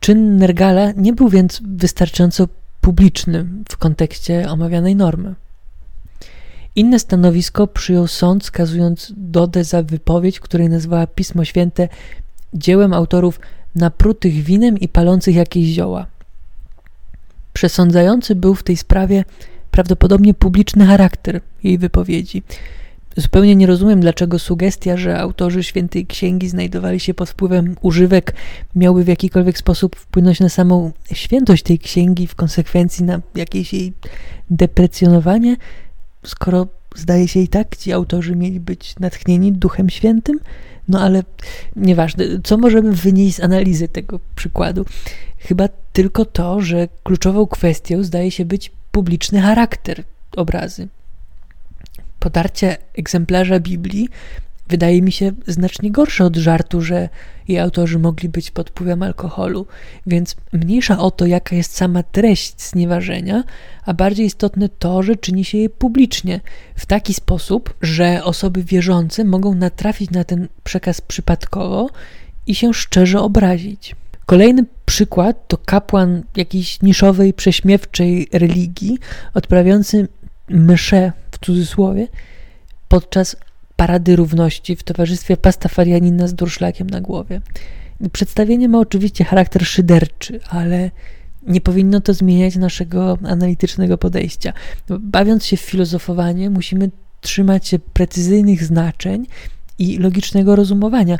Czyn 0.00 0.36
Nergala 0.36 0.92
nie 0.96 1.12
był 1.12 1.28
więc 1.28 1.60
wystarczająco 1.64 2.48
publiczny 2.80 3.46
w 3.68 3.76
kontekście 3.76 4.50
omawianej 4.50 4.96
normy. 4.96 5.34
Inne 6.76 6.98
stanowisko 6.98 7.66
przyjął 7.66 8.06
sąd, 8.06 8.44
skazując 8.44 9.12
Dodę 9.16 9.64
za 9.64 9.82
wypowiedź, 9.82 10.40
której 10.40 10.68
nazwała 10.68 11.06
Pismo 11.06 11.44
Święte 11.44 11.88
dziełem 12.54 12.92
autorów 12.92 13.40
naprutych 13.74 14.34
winem 14.34 14.78
i 14.78 14.88
palących 14.88 15.34
jakieś 15.34 15.66
zioła. 15.66 16.06
Przesądzający 17.52 18.34
był 18.34 18.54
w 18.54 18.62
tej 18.62 18.76
sprawie 18.76 19.24
prawdopodobnie 19.70 20.34
publiczny 20.34 20.86
charakter 20.86 21.40
jej 21.62 21.78
wypowiedzi. 21.78 22.42
Zupełnie 23.16 23.56
nie 23.56 23.66
rozumiem, 23.66 24.00
dlaczego 24.00 24.38
sugestia, 24.38 24.96
że 24.96 25.18
autorzy 25.18 25.62
świętej 25.62 26.06
księgi 26.06 26.48
znajdowali 26.48 27.00
się 27.00 27.14
pod 27.14 27.30
wpływem 27.30 27.76
używek, 27.80 28.34
miały 28.74 29.04
w 29.04 29.08
jakikolwiek 29.08 29.58
sposób 29.58 29.96
wpłynąć 29.96 30.40
na 30.40 30.48
samą 30.48 30.92
świętość 31.12 31.62
tej 31.62 31.78
księgi, 31.78 32.26
w 32.26 32.34
konsekwencji 32.34 33.04
na 33.04 33.20
jakieś 33.34 33.72
jej 33.72 33.92
deprecjonowanie, 34.50 35.56
skoro 36.28 36.66
zdaje 36.96 37.28
się 37.28 37.40
i 37.40 37.48
tak 37.48 37.76
ci 37.76 37.92
autorzy 37.92 38.36
mieli 38.36 38.60
być 38.60 38.94
natchnieni 39.00 39.52
Duchem 39.52 39.90
Świętym. 39.90 40.40
No 40.88 41.00
ale 41.00 41.22
nieważne, 41.76 42.24
co 42.44 42.58
możemy 42.58 42.92
wynieść 42.92 43.36
z 43.36 43.40
analizy 43.40 43.88
tego 43.88 44.20
przykładu? 44.36 44.84
Chyba 45.38 45.68
tylko 45.92 46.24
to, 46.24 46.60
że 46.60 46.88
kluczową 47.04 47.46
kwestią 47.46 48.02
zdaje 48.02 48.30
się 48.30 48.44
być 48.44 48.72
publiczny 48.92 49.40
charakter 49.40 50.04
obrazy. 50.36 50.88
Podarcie 52.18 52.76
egzemplarza 52.98 53.60
Biblii 53.60 54.08
wydaje 54.68 55.02
mi 55.02 55.12
się 55.12 55.32
znacznie 55.46 55.90
gorsze 55.90 56.24
od 56.24 56.36
żartu, 56.36 56.80
że 56.80 57.08
jej 57.48 57.58
autorzy 57.58 57.98
mogli 57.98 58.28
być 58.28 58.50
pod 58.50 58.70
wpływem 58.70 59.02
alkoholu, 59.02 59.66
więc 60.06 60.36
mniejsza 60.52 60.98
o 60.98 61.10
to, 61.10 61.26
jaka 61.26 61.56
jest 61.56 61.76
sama 61.76 62.02
treść 62.02 62.62
znieważenia, 62.62 63.44
a 63.84 63.94
bardziej 63.94 64.26
istotne 64.26 64.68
to, 64.68 65.02
że 65.02 65.16
czyni 65.16 65.44
się 65.44 65.58
je 65.58 65.70
publicznie, 65.70 66.40
w 66.74 66.86
taki 66.86 67.14
sposób, 67.14 67.74
że 67.82 68.24
osoby 68.24 68.64
wierzące 68.64 69.24
mogą 69.24 69.54
natrafić 69.54 70.10
na 70.10 70.24
ten 70.24 70.48
przekaz 70.64 71.00
przypadkowo 71.00 71.90
i 72.46 72.54
się 72.54 72.74
szczerze 72.74 73.20
obrazić. 73.20 73.96
Kolejny 74.26 74.64
przykład 74.86 75.48
to 75.48 75.58
kapłan 75.58 76.22
jakiejś 76.36 76.82
niszowej, 76.82 77.32
prześmiewczej 77.32 78.28
religii, 78.32 78.98
odprawiający 79.34 80.08
mszę 80.48 81.12
w 81.30 81.38
cudzysłowie 81.38 82.08
podczas 82.88 83.36
parady 83.78 84.16
równości 84.16 84.76
w 84.76 84.82
towarzystwie 84.82 85.36
pastafarianina 85.36 86.28
z 86.28 86.34
durszlakiem 86.34 86.90
na 86.90 87.00
głowie. 87.00 87.40
Przedstawienie 88.12 88.68
ma 88.68 88.78
oczywiście 88.78 89.24
charakter 89.24 89.66
szyderczy, 89.66 90.40
ale 90.48 90.90
nie 91.46 91.60
powinno 91.60 92.00
to 92.00 92.14
zmieniać 92.14 92.56
naszego 92.56 93.18
analitycznego 93.24 93.98
podejścia. 93.98 94.52
Bawiąc 94.88 95.46
się 95.46 95.56
w 95.56 95.60
filozofowanie, 95.60 96.50
musimy 96.50 96.90
trzymać 97.20 97.68
się 97.68 97.78
precyzyjnych 97.78 98.64
znaczeń 98.64 99.26
i 99.78 99.98
logicznego 99.98 100.56
rozumowania, 100.56 101.18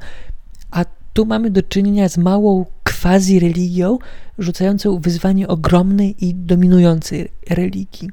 a 0.70 0.84
tu 1.12 1.26
mamy 1.26 1.50
do 1.50 1.62
czynienia 1.62 2.08
z 2.08 2.16
małą 2.16 2.66
quasi-religią, 2.84 3.98
rzucającą 4.38 4.98
wyzwanie 4.98 5.48
ogromnej 5.48 6.24
i 6.24 6.34
dominującej 6.34 7.28
religii. 7.50 8.10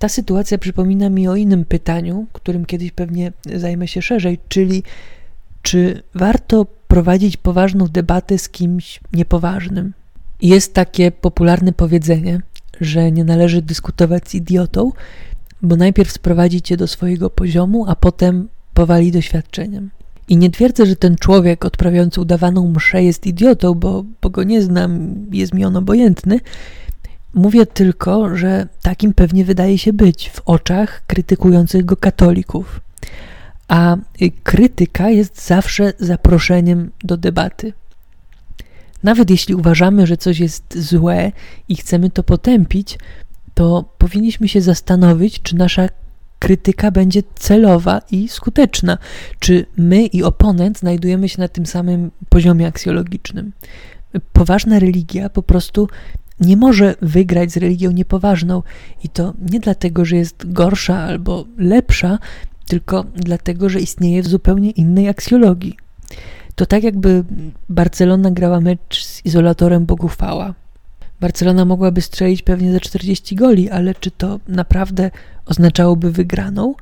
Ta 0.00 0.08
sytuacja 0.08 0.58
przypomina 0.58 1.10
mi 1.10 1.28
o 1.28 1.36
innym 1.36 1.64
pytaniu, 1.64 2.26
którym 2.32 2.66
kiedyś 2.66 2.92
pewnie 2.92 3.32
zajmę 3.56 3.88
się 3.88 4.02
szerzej, 4.02 4.38
czyli 4.48 4.82
czy 5.62 6.02
warto 6.14 6.66
prowadzić 6.88 7.36
poważną 7.36 7.88
debatę 7.88 8.38
z 8.38 8.48
kimś 8.48 9.00
niepoważnym? 9.12 9.92
Jest 10.42 10.74
takie 10.74 11.10
popularne 11.10 11.72
powiedzenie, 11.72 12.40
że 12.80 13.12
nie 13.12 13.24
należy 13.24 13.62
dyskutować 13.62 14.28
z 14.28 14.34
idiotą, 14.34 14.92
bo 15.62 15.76
najpierw 15.76 16.12
sprowadzi 16.12 16.62
cię 16.62 16.76
do 16.76 16.86
swojego 16.86 17.30
poziomu, 17.30 17.84
a 17.88 17.96
potem 17.96 18.48
powali 18.74 19.12
doświadczeniem. 19.12 19.90
I 20.28 20.36
nie 20.36 20.50
twierdzę, 20.50 20.86
że 20.86 20.96
ten 20.96 21.16
człowiek 21.16 21.64
odprawiający 21.64 22.20
udawaną 22.20 22.72
mszę 22.72 23.02
jest 23.02 23.26
idiotą, 23.26 23.74
bo, 23.74 24.04
bo 24.22 24.30
go 24.30 24.42
nie 24.42 24.62
znam, 24.62 25.14
jest 25.32 25.54
mi 25.54 25.64
on 25.64 25.76
obojętny. 25.76 26.40
Mówię 27.34 27.66
tylko, 27.66 28.36
że 28.36 28.68
takim 28.82 29.14
pewnie 29.14 29.44
wydaje 29.44 29.78
się 29.78 29.92
być 29.92 30.30
w 30.30 30.40
oczach 30.44 31.02
krytykujących 31.06 31.84
go 31.84 31.96
katolików. 31.96 32.80
A 33.68 33.96
krytyka 34.42 35.10
jest 35.10 35.46
zawsze 35.46 35.92
zaproszeniem 35.98 36.90
do 37.04 37.16
debaty. 37.16 37.72
Nawet 39.02 39.30
jeśli 39.30 39.54
uważamy, 39.54 40.06
że 40.06 40.16
coś 40.16 40.40
jest 40.40 40.78
złe 40.78 41.32
i 41.68 41.76
chcemy 41.76 42.10
to 42.10 42.22
potępić, 42.22 42.98
to 43.54 43.84
powinniśmy 43.98 44.48
się 44.48 44.60
zastanowić, 44.60 45.42
czy 45.42 45.56
nasza 45.56 45.88
krytyka 46.38 46.90
będzie 46.90 47.22
celowa 47.34 48.00
i 48.10 48.28
skuteczna. 48.28 48.98
Czy 49.38 49.66
my 49.76 50.06
i 50.06 50.22
oponent 50.22 50.78
znajdujemy 50.78 51.28
się 51.28 51.40
na 51.40 51.48
tym 51.48 51.66
samym 51.66 52.10
poziomie 52.28 52.66
aksjologicznym? 52.66 53.52
Poważna 54.32 54.78
religia 54.78 55.28
po 55.28 55.42
prostu 55.42 55.88
nie 56.40 56.56
może 56.56 56.94
wygrać 57.02 57.52
z 57.52 57.56
religią 57.56 57.90
niepoważną 57.90 58.62
i 59.04 59.08
to 59.08 59.34
nie 59.52 59.60
dlatego, 59.60 60.04
że 60.04 60.16
jest 60.16 60.52
gorsza 60.52 60.98
albo 60.98 61.44
lepsza, 61.58 62.18
tylko 62.66 63.04
dlatego, 63.14 63.68
że 63.68 63.80
istnieje 63.80 64.22
w 64.22 64.26
zupełnie 64.26 64.70
innej 64.70 65.08
aksjologii. 65.08 65.76
To 66.54 66.66
tak 66.66 66.82
jakby 66.82 67.24
Barcelona 67.68 68.30
grała 68.30 68.60
mecz 68.60 69.04
z 69.04 69.26
izolatorem 69.26 69.86
Bogufała. 69.86 70.54
Barcelona 71.20 71.64
mogłaby 71.64 72.00
strzelić 72.00 72.42
pewnie 72.42 72.72
za 72.72 72.80
40 72.80 73.34
goli, 73.36 73.70
ale 73.70 73.94
czy 73.94 74.10
to 74.10 74.40
naprawdę 74.48 75.10
oznaczałoby 75.46 76.12
wygraną? 76.12 76.74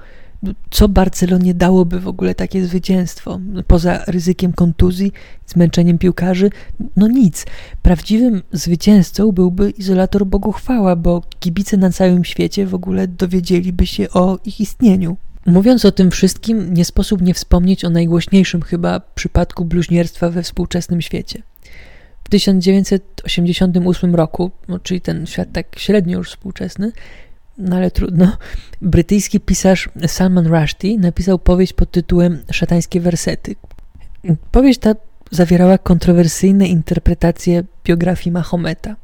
Co 0.70 0.88
Barcelonie 0.88 1.54
dałoby 1.54 2.00
w 2.00 2.08
ogóle 2.08 2.34
takie 2.34 2.66
zwycięstwo? 2.66 3.40
Poza 3.66 4.04
ryzykiem 4.06 4.52
kontuzji, 4.52 5.12
zmęczeniem 5.46 5.98
piłkarzy? 5.98 6.50
No 6.96 7.08
nic. 7.08 7.46
Prawdziwym 7.82 8.42
zwycięzcą 8.52 9.32
byłby 9.32 9.70
izolator 9.70 10.26
Boguchwała, 10.26 10.96
bo 10.96 11.22
kibice 11.40 11.76
na 11.76 11.90
całym 11.90 12.24
świecie 12.24 12.66
w 12.66 12.74
ogóle 12.74 13.08
dowiedzieliby 13.08 13.86
się 13.86 14.10
o 14.10 14.38
ich 14.44 14.60
istnieniu. 14.60 15.16
Mówiąc 15.46 15.84
o 15.84 15.92
tym 15.92 16.10
wszystkim, 16.10 16.74
nie 16.74 16.84
sposób 16.84 17.22
nie 17.22 17.34
wspomnieć 17.34 17.84
o 17.84 17.90
najgłośniejszym 17.90 18.62
chyba 18.62 19.00
przypadku 19.00 19.64
bluźnierstwa 19.64 20.30
we 20.30 20.42
współczesnym 20.42 21.02
świecie. 21.02 21.42
W 22.24 22.28
1988 22.28 24.14
roku, 24.14 24.50
no, 24.68 24.78
czyli 24.78 25.00
ten 25.00 25.26
świat 25.26 25.52
tak 25.52 25.78
średnio 25.78 26.18
już 26.18 26.30
współczesny, 26.30 26.92
no 27.58 27.76
ale 27.76 27.90
trudno, 27.90 28.36
brytyjski 28.82 29.40
pisarz 29.40 29.88
Salman 30.06 30.46
Rushdie 30.46 30.98
napisał 30.98 31.38
powieść 31.38 31.72
pod 31.72 31.90
tytułem 31.90 32.42
Szatańskie 32.50 33.00
wersety. 33.00 33.54
Powieść 34.52 34.80
ta 34.80 34.94
zawierała 35.30 35.78
kontrowersyjne 35.78 36.66
interpretacje 36.66 37.64
biografii 37.84 38.32
Mahometa. 38.32 38.96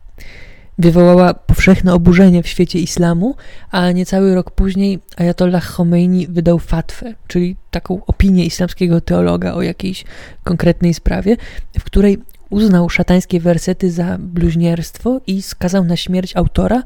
Wywołała 0.79 1.35
powszechne 1.35 1.95
oburzenie 1.95 2.43
w 2.43 2.49
świecie 2.49 2.79
islamu, 2.79 3.35
a 3.71 3.91
niecały 3.93 4.35
rok 4.35 4.51
później 4.51 4.99
Ayatollah 5.17 5.73
Khomeini 5.73 6.27
wydał 6.27 6.59
fatwę, 6.59 7.15
czyli 7.27 7.57
taką 7.71 8.07
opinię 8.07 8.45
islamskiego 8.45 9.01
teologa 9.01 9.53
o 9.53 9.63
jakiejś 9.63 10.05
konkretnej 10.45 10.95
sprawie, 10.95 11.37
w 11.79 11.85
której 11.85 12.19
uznał 12.51 12.91
szatańskie 12.91 13.41
wersety 13.41 13.91
za 13.91 14.19
bluźnierstwo 14.19 15.21
i 15.27 15.43
skazał 15.43 15.85
na 15.85 15.97
śmierć 15.97 16.37
autora 16.37 16.83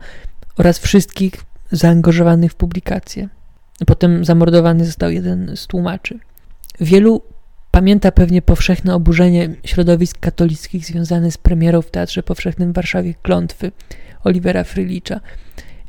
oraz 0.59 0.79
wszystkich 0.79 1.33
zaangażowanych 1.71 2.53
w 2.53 2.55
publikację. 2.55 3.29
Potem 3.87 4.25
zamordowany 4.25 4.85
został 4.85 5.11
jeden 5.11 5.57
z 5.57 5.67
tłumaczy. 5.67 6.19
Wielu 6.81 7.23
pamięta 7.71 8.13
pewnie 8.13 8.43
powszechne 8.43 8.95
oburzenie 8.95 9.55
środowisk 9.65 10.19
katolickich 10.21 10.85
związane 10.85 11.31
z 11.31 11.39
premierą 11.39 11.83
w 11.83 11.91
Teatrze 11.91 12.23
Powszechnym 12.23 12.73
w 12.73 12.75
Warszawie 12.75 13.15
Klątwy 13.23 13.73
Olivera 14.25 14.65
Frylicza. 14.65 15.21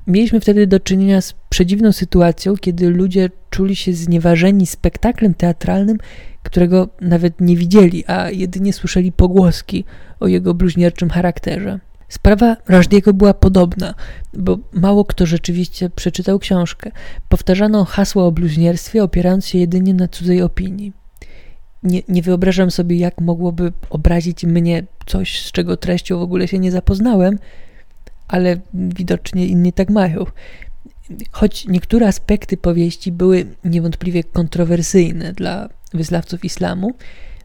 Mieliśmy 0.08 0.40
wtedy 0.40 0.68
do 0.68 0.80
czynienia 0.80 1.22
z 1.22 1.34
przedziwną 1.50 1.92
sytuacją, 1.92 2.58
kiedy 2.58 2.90
ludzie 2.90 3.30
czuli 3.50 3.76
się 3.76 3.94
znieważeni 3.94 4.66
spektaklem 4.66 5.34
teatralnym, 5.34 5.98
którego 6.44 6.90
nawet 7.02 7.42
nie 7.42 7.56
widzieli, 7.58 8.04
a 8.08 8.30
jedynie 8.30 8.74
słyszeli 8.74 9.12
pogłoski 9.12 9.86
o 10.20 10.28
jego 10.28 10.54
bluźnierczym 10.54 11.10
charakterze. 11.10 11.80
Sprawa 12.10 12.58
Rajdiego 12.68 13.14
była 13.14 13.34
podobna, 13.34 13.94
bo 14.34 14.58
mało 14.74 15.06
kto 15.06 15.26
rzeczywiście 15.26 15.90
przeczytał 15.90 16.40
książkę. 16.40 16.92
Powtarzano 17.30 17.86
hasła 17.86 18.24
o 18.26 18.32
bluźnierstwie, 18.32 19.04
opierając 19.04 19.48
się 19.48 19.58
jedynie 19.58 19.94
na 19.94 20.08
cudzej 20.08 20.42
opinii. 20.42 20.94
Nie, 21.84 22.02
nie 22.08 22.22
wyobrażam 22.22 22.72
sobie, 22.72 22.98
jak 22.98 23.22
mogłoby 23.22 23.74
obrazić 23.90 24.44
mnie 24.44 24.84
coś, 25.06 25.46
z 25.46 25.52
czego 25.52 25.78
treścią 25.78 26.20
w 26.20 26.22
ogóle 26.22 26.48
się 26.48 26.60
nie 26.60 26.72
zapoznałem, 26.72 27.40
ale 28.28 28.58
widocznie 28.74 29.48
inni 29.48 29.74
tak 29.74 29.90
mają. 29.90 30.26
Choć 31.32 31.68
niektóre 31.68 32.08
aspekty 32.08 32.58
powieści 32.58 33.12
były 33.12 33.46
niewątpliwie 33.66 34.24
kontrowersyjne 34.24 35.34
dla 35.34 35.70
wyznawców 35.94 36.46
islamu, 36.46 36.94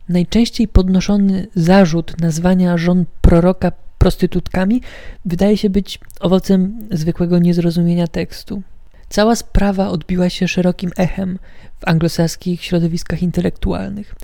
najczęściej 0.09 0.69
podnoszony 0.69 1.47
zarzut 1.55 2.21
nazwania 2.21 2.79
żon 2.79 3.05
proroka 3.21 3.73
prostytutkami 4.05 4.83
wydaje 5.25 5.57
się 5.57 5.71
być 5.71 5.99
owocem 6.21 6.89
zwykłego 6.91 7.39
niezrozumienia 7.39 8.07
tekstu. 8.07 8.63
Cała 9.09 9.37
sprawa 9.37 9.89
odbiła 9.89 10.31
się 10.31 10.49
szerokim 10.49 10.91
echem 10.97 11.39
w 11.81 11.89
anglosaskich 11.89 12.65
środowiskach 12.65 13.23
intelektualnych. 13.23 14.15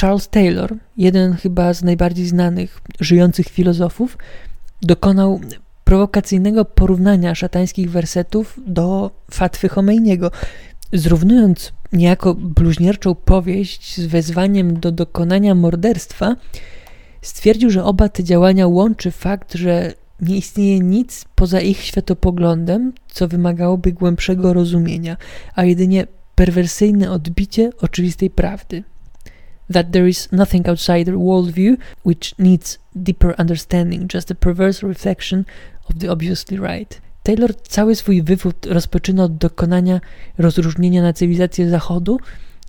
Charles 0.00 0.28
Taylor, 0.28 0.76
jeden 0.96 1.34
chyba 1.34 1.74
z 1.74 1.82
najbardziej 1.82 2.26
znanych 2.26 2.80
żyjących 3.00 3.48
filozofów, 3.48 4.18
dokonał 4.82 5.40
prowokacyjnego 5.84 6.64
porównania 6.64 7.34
szatańskich 7.34 7.90
wersetów 7.90 8.60
do 8.66 9.10
fatwy 9.30 9.68
Chomeiniego, 9.68 10.30
zrównując 10.92 11.72
niejako 11.92 12.34
bluźnierczą 12.34 13.14
powieść 13.14 14.00
z 14.00 14.06
wezwaniem 14.06 14.80
do 14.80 14.92
dokonania 14.92 15.54
morderstwa, 15.54 16.36
stwierdził, 17.26 17.70
że 17.70 17.84
oba 17.84 18.08
te 18.08 18.24
działania 18.24 18.66
łączy 18.66 19.10
fakt, 19.10 19.54
że 19.54 19.92
nie 20.20 20.36
istnieje 20.36 20.80
nic 20.80 21.24
poza 21.34 21.60
ich 21.60 21.82
światopoglądem, 21.82 22.92
co 23.08 23.28
wymagałoby 23.28 23.92
głębszego 23.92 24.52
rozumienia, 24.52 25.16
a 25.54 25.64
jedynie 25.64 26.06
perwersyjne 26.34 27.10
odbicie 27.10 27.70
oczywistej 27.80 28.30
prawdy. 28.30 28.82
That 29.72 29.90
there 29.90 30.08
is 30.08 30.32
nothing 30.32 30.68
outside 30.68 31.04
their 31.04 31.18
worldview 31.18 31.76
which 32.04 32.34
needs 32.38 32.78
deeper 32.94 33.34
understanding, 33.38 34.14
just 34.14 34.30
a 34.30 34.34
perverse 34.34 34.86
reflection 34.86 35.44
of 35.90 35.98
the 35.98 36.12
obviously 36.12 36.58
right. 36.58 37.00
Taylor 37.22 37.56
cały 37.62 37.94
swój 37.94 38.22
wywód 38.22 38.66
rozpoczyna 38.66 39.24
od 39.24 39.36
dokonania 39.36 40.00
rozróżnienia 40.38 41.02
na 41.02 41.12
cywilizację 41.12 41.70
Zachodu 41.70 42.18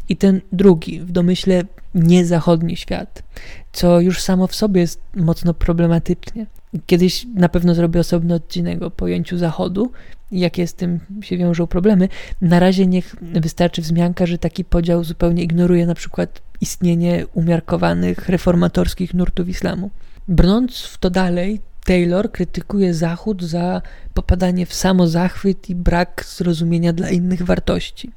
i 0.09 0.17
ten 0.17 0.41
drugi, 0.51 0.99
w 0.99 1.11
domyśle 1.11 1.63
niezachodni 1.95 2.77
świat, 2.77 3.23
co 3.71 3.99
już 3.99 4.21
samo 4.21 4.47
w 4.47 4.55
sobie 4.55 4.81
jest 4.81 5.01
mocno 5.15 5.53
problematycznie. 5.53 6.45
Kiedyś 6.85 7.25
na 7.35 7.49
pewno 7.49 7.75
zrobię 7.75 7.99
osobny 7.99 8.33
odcinek 8.33 8.81
o 8.81 8.91
pojęciu 8.91 9.37
Zachodu 9.37 9.91
jakie 10.31 10.67
z 10.67 10.73
tym 10.73 10.99
się 11.21 11.37
wiążą 11.37 11.67
problemy. 11.67 12.09
Na 12.41 12.59
razie 12.59 12.87
niech 12.87 13.15
wystarczy 13.21 13.81
wzmianka, 13.81 14.25
że 14.25 14.37
taki 14.37 14.65
podział 14.65 15.03
zupełnie 15.03 15.43
ignoruje 15.43 15.85
na 15.85 15.95
przykład 15.95 16.41
istnienie 16.61 17.25
umiarkowanych 17.33 18.29
reformatorskich 18.29 19.13
nurtów 19.13 19.49
islamu. 19.49 19.89
Brnąc 20.27 20.81
w 20.81 20.97
to 20.97 21.09
dalej, 21.09 21.61
Taylor 21.85 22.31
krytykuje 22.31 22.93
Zachód 22.93 23.43
za 23.43 23.81
popadanie 24.13 24.65
w 24.65 24.73
samozachwyt 24.73 25.69
i 25.69 25.75
brak 25.75 26.25
zrozumienia 26.27 26.93
dla 26.93 27.09
innych 27.09 27.43
wartości. 27.43 28.11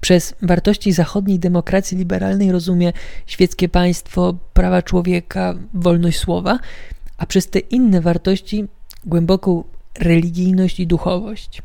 Przez 0.00 0.34
wartości 0.42 0.92
zachodniej 0.92 1.38
demokracji 1.38 1.98
liberalnej 1.98 2.52
rozumie 2.52 2.92
świeckie 3.26 3.68
państwo, 3.68 4.34
prawa 4.52 4.82
człowieka, 4.82 5.54
wolność 5.74 6.18
słowa, 6.18 6.58
a 7.18 7.26
przez 7.26 7.46
te 7.46 7.58
inne 7.58 8.00
wartości 8.00 8.64
głęboką 9.06 9.64
religijność 10.00 10.80
i 10.80 10.86
duchowość. 10.86 11.62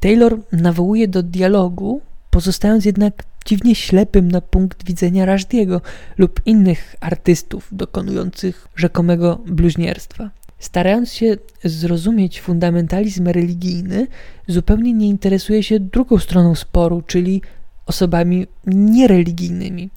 Taylor 0.00 0.38
nawołuje 0.52 1.08
do 1.08 1.22
dialogu, 1.22 2.00
pozostając 2.30 2.84
jednak 2.84 3.24
dziwnie 3.46 3.74
ślepym 3.74 4.30
na 4.32 4.40
punkt 4.40 4.84
widzenia 4.84 5.24
Rajdiego 5.24 5.80
lub 6.18 6.40
innych 6.46 6.96
artystów 7.00 7.68
dokonujących 7.72 8.68
rzekomego 8.76 9.38
bluźnierstwa. 9.46 10.30
Starając 10.58 11.12
się 11.12 11.36
zrozumieć 11.64 12.40
fundamentalizm 12.40 13.28
religijny, 13.28 14.06
zupełnie 14.48 14.92
nie 14.92 15.08
interesuje 15.08 15.62
się 15.62 15.80
drugą 15.80 16.18
stroną 16.18 16.54
sporu, 16.54 17.02
czyli 17.06 17.42
osobami 17.86 18.46
niereligijnymi. 18.66 19.90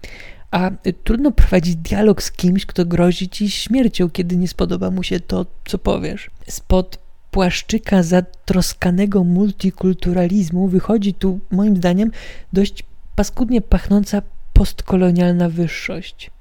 A 0.52 0.72
trudno 1.04 1.32
prowadzić 1.32 1.76
dialog 1.76 2.24
z 2.24 2.32
kimś, 2.32 2.66
kto 2.66 2.86
grozi 2.86 3.30
ci 3.30 3.50
śmiercią, 3.50 4.10
kiedy 4.10 4.38
nie 4.38 4.48
spodoba 4.48 4.92
mu 4.92 5.04
się 5.04 5.20
to, 5.20 5.46
co 5.66 5.78
powiesz. 5.78 6.30
Spod 6.48 7.00
płaszczyka 7.32 8.04
zatroskanego 8.04 9.24
multikulturalizmu 9.24 10.68
wychodzi 10.68 11.14
tu, 11.14 11.40
moim 11.52 11.78
zdaniem, 11.78 12.12
dość 12.54 12.84
paskudnie 13.16 13.62
pachnąca 13.62 14.22
postkolonialna 14.54 15.50
wyższość. 15.50 16.32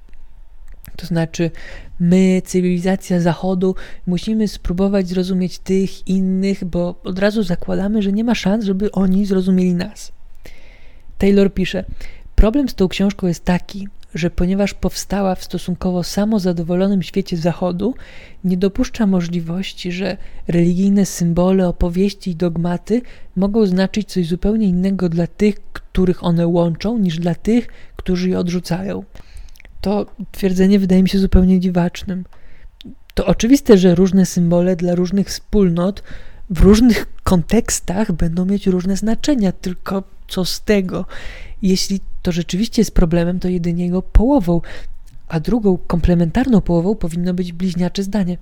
To 0.96 1.06
znaczy, 1.06 1.50
my, 2.00 2.42
cywilizacja 2.44 3.20
Zachodu, 3.20 3.74
musimy 4.06 4.48
spróbować 4.48 5.08
zrozumieć 5.08 5.58
tych 5.58 6.08
innych, 6.08 6.64
bo 6.64 7.00
od 7.04 7.18
razu 7.18 7.42
zakładamy, 7.42 8.02
że 8.02 8.12
nie 8.12 8.24
ma 8.24 8.34
szans, 8.34 8.64
żeby 8.64 8.92
oni 8.92 9.26
zrozumieli 9.26 9.74
nas. 9.74 10.12
Taylor 11.18 11.54
pisze: 11.54 11.84
Problem 12.34 12.68
z 12.68 12.74
tą 12.74 12.88
książką 12.88 13.26
jest 13.26 13.44
taki, 13.44 13.88
że 14.14 14.30
ponieważ 14.30 14.74
powstała 14.74 15.34
w 15.34 15.44
stosunkowo 15.44 16.02
samozadowolonym 16.02 17.02
świecie 17.02 17.36
Zachodu, 17.36 17.94
nie 18.44 18.56
dopuszcza 18.56 19.06
możliwości, 19.06 19.92
że 19.92 20.16
religijne 20.48 21.06
symbole, 21.06 21.68
opowieści 21.68 22.30
i 22.30 22.36
dogmaty 22.36 23.02
mogą 23.36 23.66
znaczyć 23.66 24.08
coś 24.08 24.26
zupełnie 24.26 24.66
innego 24.66 25.08
dla 25.08 25.26
tych, 25.26 25.54
których 25.72 26.24
one 26.24 26.46
łączą, 26.46 26.98
niż 26.98 27.18
dla 27.18 27.34
tych, 27.34 27.68
którzy 27.96 28.28
je 28.28 28.38
odrzucają. 28.38 29.04
To 29.80 30.06
twierdzenie 30.32 30.78
wydaje 30.78 31.02
mi 31.02 31.08
się 31.08 31.18
zupełnie 31.18 31.60
dziwacznym. 31.60 32.24
To 33.14 33.26
oczywiste, 33.26 33.78
że 33.78 33.94
różne 33.94 34.26
symbole 34.26 34.76
dla 34.76 34.94
różnych 34.94 35.28
wspólnot 35.28 36.02
w 36.50 36.60
różnych 36.60 37.06
kontekstach 37.22 38.12
będą 38.12 38.44
mieć 38.44 38.66
różne 38.66 38.96
znaczenia, 38.96 39.52
tylko 39.52 40.02
co 40.28 40.44
z 40.44 40.60
tego? 40.60 41.06
Jeśli 41.62 42.00
to 42.22 42.32
rzeczywiście 42.32 42.80
jest 42.80 42.94
problemem, 42.94 43.40
to 43.40 43.48
jedynie 43.48 43.84
jego 43.84 44.02
połową, 44.02 44.60
a 45.28 45.40
drugą, 45.40 45.78
komplementarną 45.86 46.60
połową 46.60 46.94
powinno 46.94 47.34
być 47.34 47.52
bliźniacze 47.52 48.02
zdanie. 48.02 48.38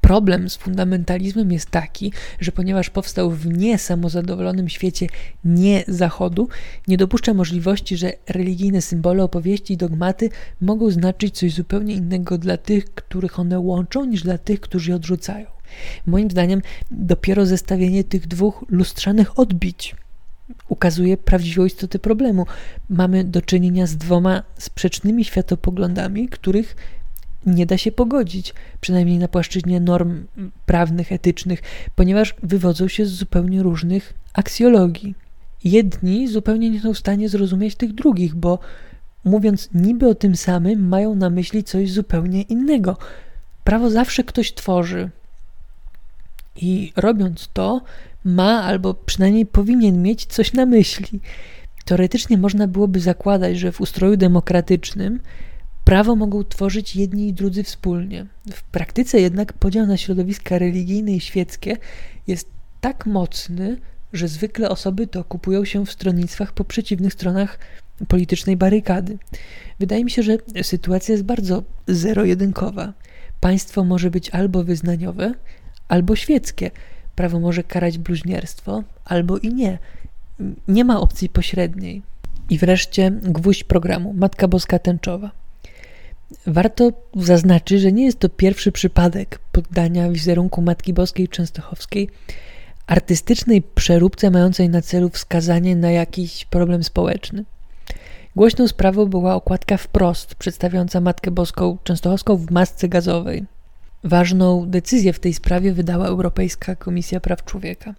Problem 0.00 0.50
z 0.50 0.56
fundamentalizmem 0.56 1.52
jest 1.52 1.70
taki, 1.70 2.12
że 2.40 2.52
ponieważ 2.52 2.90
powstał 2.90 3.30
w 3.30 3.46
niesamozadowolonym 3.46 4.68
świecie 4.68 5.06
nie 5.44 5.84
Zachodu, 5.88 6.48
nie 6.88 6.96
dopuszcza 6.96 7.34
możliwości, 7.34 7.96
że 7.96 8.12
religijne 8.28 8.82
symbole, 8.82 9.24
opowieści 9.24 9.74
i 9.74 9.76
dogmaty 9.76 10.30
mogą 10.60 10.90
znaczyć 10.90 11.38
coś 11.38 11.54
zupełnie 11.54 11.94
innego 11.94 12.38
dla 12.38 12.56
tych, 12.56 12.94
których 12.94 13.38
one 13.38 13.60
łączą, 13.60 14.04
niż 14.04 14.22
dla 14.22 14.38
tych, 14.38 14.60
którzy 14.60 14.90
je 14.90 14.96
odrzucają. 14.96 15.61
Moim 16.06 16.30
zdaniem 16.30 16.62
dopiero 16.90 17.46
zestawienie 17.46 18.04
tych 18.04 18.26
dwóch 18.26 18.64
lustrzanych 18.68 19.38
odbić 19.38 19.96
ukazuje 20.68 21.16
prawdziwą 21.16 21.64
istotę 21.64 21.98
problemu. 21.98 22.46
Mamy 22.90 23.24
do 23.24 23.42
czynienia 23.42 23.86
z 23.86 23.96
dwoma 23.96 24.42
sprzecznymi 24.58 25.24
światopoglądami, 25.24 26.28
których 26.28 26.76
nie 27.46 27.66
da 27.66 27.78
się 27.78 27.92
pogodzić, 27.92 28.54
przynajmniej 28.80 29.18
na 29.18 29.28
płaszczyźnie 29.28 29.80
norm 29.80 30.24
prawnych, 30.66 31.12
etycznych, 31.12 31.62
ponieważ 31.94 32.34
wywodzą 32.42 32.88
się 32.88 33.06
z 33.06 33.10
zupełnie 33.10 33.62
różnych 33.62 34.14
aksjologii. 34.34 35.14
Jedni 35.64 36.28
zupełnie 36.28 36.70
nie 36.70 36.80
są 36.80 36.94
w 36.94 36.98
stanie 36.98 37.28
zrozumieć 37.28 37.74
tych 37.74 37.92
drugich, 37.92 38.34
bo 38.34 38.58
mówiąc 39.24 39.68
niby 39.74 40.08
o 40.08 40.14
tym 40.14 40.36
samym, 40.36 40.88
mają 40.88 41.14
na 41.14 41.30
myśli 41.30 41.64
coś 41.64 41.92
zupełnie 41.92 42.42
innego. 42.42 42.96
Prawo 43.64 43.90
zawsze 43.90 44.24
ktoś 44.24 44.54
tworzy. 44.54 45.10
I 46.56 46.92
robiąc 46.96 47.48
to, 47.52 47.82
ma 48.24 48.62
albo 48.62 48.94
przynajmniej 48.94 49.46
powinien 49.46 50.02
mieć 50.02 50.26
coś 50.26 50.52
na 50.52 50.66
myśli. 50.66 51.20
Teoretycznie 51.84 52.38
można 52.38 52.68
byłoby 52.68 53.00
zakładać, 53.00 53.58
że 53.58 53.72
w 53.72 53.80
ustroju 53.80 54.16
demokratycznym 54.16 55.20
Prawo 55.84 56.16
mogą 56.16 56.44
tworzyć 56.44 56.96
jedni 56.96 57.28
i 57.28 57.32
drudzy 57.32 57.62
wspólnie. 57.62 58.26
W 58.52 58.62
praktyce 58.62 59.20
jednak 59.20 59.52
podział 59.52 59.86
na 59.86 59.96
środowiska 59.96 60.58
religijne 60.58 61.12
i 61.12 61.20
świeckie 61.20 61.76
jest 62.26 62.48
tak 62.80 63.06
mocny, 63.06 63.76
że 64.12 64.28
zwykle 64.28 64.68
osoby 64.68 65.06
te 65.06 65.20
okupują 65.20 65.64
się 65.64 65.86
w 65.86 65.92
stronnictwach 65.92 66.52
po 66.52 66.64
przeciwnych 66.64 67.12
stronach 67.12 67.58
politycznej 68.08 68.56
barykady. 68.56 69.18
Wydaje 69.80 70.04
mi 70.04 70.10
się, 70.10 70.22
że 70.22 70.36
sytuacja 70.62 71.12
jest 71.12 71.24
bardzo 71.24 71.62
zero-jedynkowa. 71.88 72.92
Państwo 73.40 73.84
może 73.84 74.10
być 74.10 74.30
albo 74.30 74.64
wyznaniowe, 74.64 75.34
albo 75.88 76.16
świeckie. 76.16 76.70
Prawo 77.14 77.40
może 77.40 77.64
karać 77.64 77.98
bluźnierstwo, 77.98 78.82
albo 79.04 79.38
i 79.38 79.54
nie. 79.54 79.78
Nie 80.68 80.84
ma 80.84 81.00
opcji 81.00 81.28
pośredniej. 81.28 82.02
I 82.50 82.58
wreszcie 82.58 83.10
gwóźdź 83.10 83.64
programu 83.64 84.12
Matka 84.12 84.48
Boska 84.48 84.78
Tęczowa. 84.78 85.30
Warto 86.46 86.92
zaznaczyć, 87.16 87.80
że 87.80 87.92
nie 87.92 88.04
jest 88.04 88.18
to 88.18 88.28
pierwszy 88.28 88.72
przypadek 88.72 89.38
poddania 89.52 90.10
wizerunku 90.10 90.62
Matki 90.62 90.92
Boskiej 90.92 91.28
Częstochowskiej 91.28 92.08
artystycznej 92.86 93.62
przeróbce 93.62 94.30
mającej 94.30 94.68
na 94.68 94.82
celu 94.82 95.08
wskazanie 95.08 95.76
na 95.76 95.90
jakiś 95.90 96.44
problem 96.44 96.84
społeczny. 96.84 97.44
Głośną 98.36 98.68
sprawą 98.68 99.06
była 99.06 99.34
okładka 99.34 99.76
wprost 99.76 100.34
przedstawiająca 100.34 101.00
Matkę 101.00 101.30
Boską 101.30 101.78
Częstochowską 101.84 102.36
w 102.36 102.50
masce 102.50 102.88
gazowej. 102.88 103.44
Ważną 104.04 104.66
decyzję 104.66 105.12
w 105.12 105.20
tej 105.20 105.34
sprawie 105.34 105.72
wydała 105.72 106.06
Europejska 106.06 106.76
Komisja 106.76 107.20
Praw 107.20 107.44
Człowieka. 107.44 107.94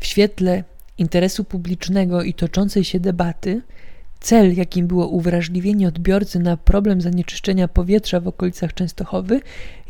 W 0.00 0.06
świetle 0.06 0.64
interesu 0.98 1.44
publicznego 1.44 2.22
i 2.22 2.34
toczącej 2.34 2.84
się 2.84 3.00
debaty, 3.00 3.62
cel, 4.20 4.54
jakim 4.54 4.86
było 4.86 5.08
uwrażliwienie 5.08 5.88
odbiorcy 5.88 6.38
na 6.38 6.56
problem 6.56 7.00
zanieczyszczenia 7.00 7.68
powietrza 7.68 8.20
w 8.20 8.28
okolicach 8.28 8.74
Częstochowy, 8.74 9.40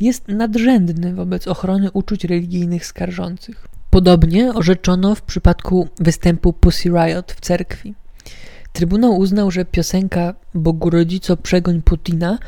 jest 0.00 0.28
nadrzędny 0.28 1.14
wobec 1.14 1.48
ochrony 1.48 1.92
uczuć 1.92 2.24
religijnych 2.24 2.86
skarżących. 2.86 3.68
Podobnie 3.90 4.54
orzeczono 4.54 5.14
w 5.14 5.22
przypadku 5.22 5.88
występu 6.00 6.52
Pussy 6.52 6.88
Riot 6.88 7.32
w 7.32 7.40
cerkwi. 7.40 7.94
Trybunał 8.72 9.18
uznał, 9.18 9.50
że 9.50 9.64
piosenka 9.64 10.34
Bogu 10.54 10.90
Rodzico 10.90 11.36
przegoń 11.36 11.82
Putina 11.82 12.38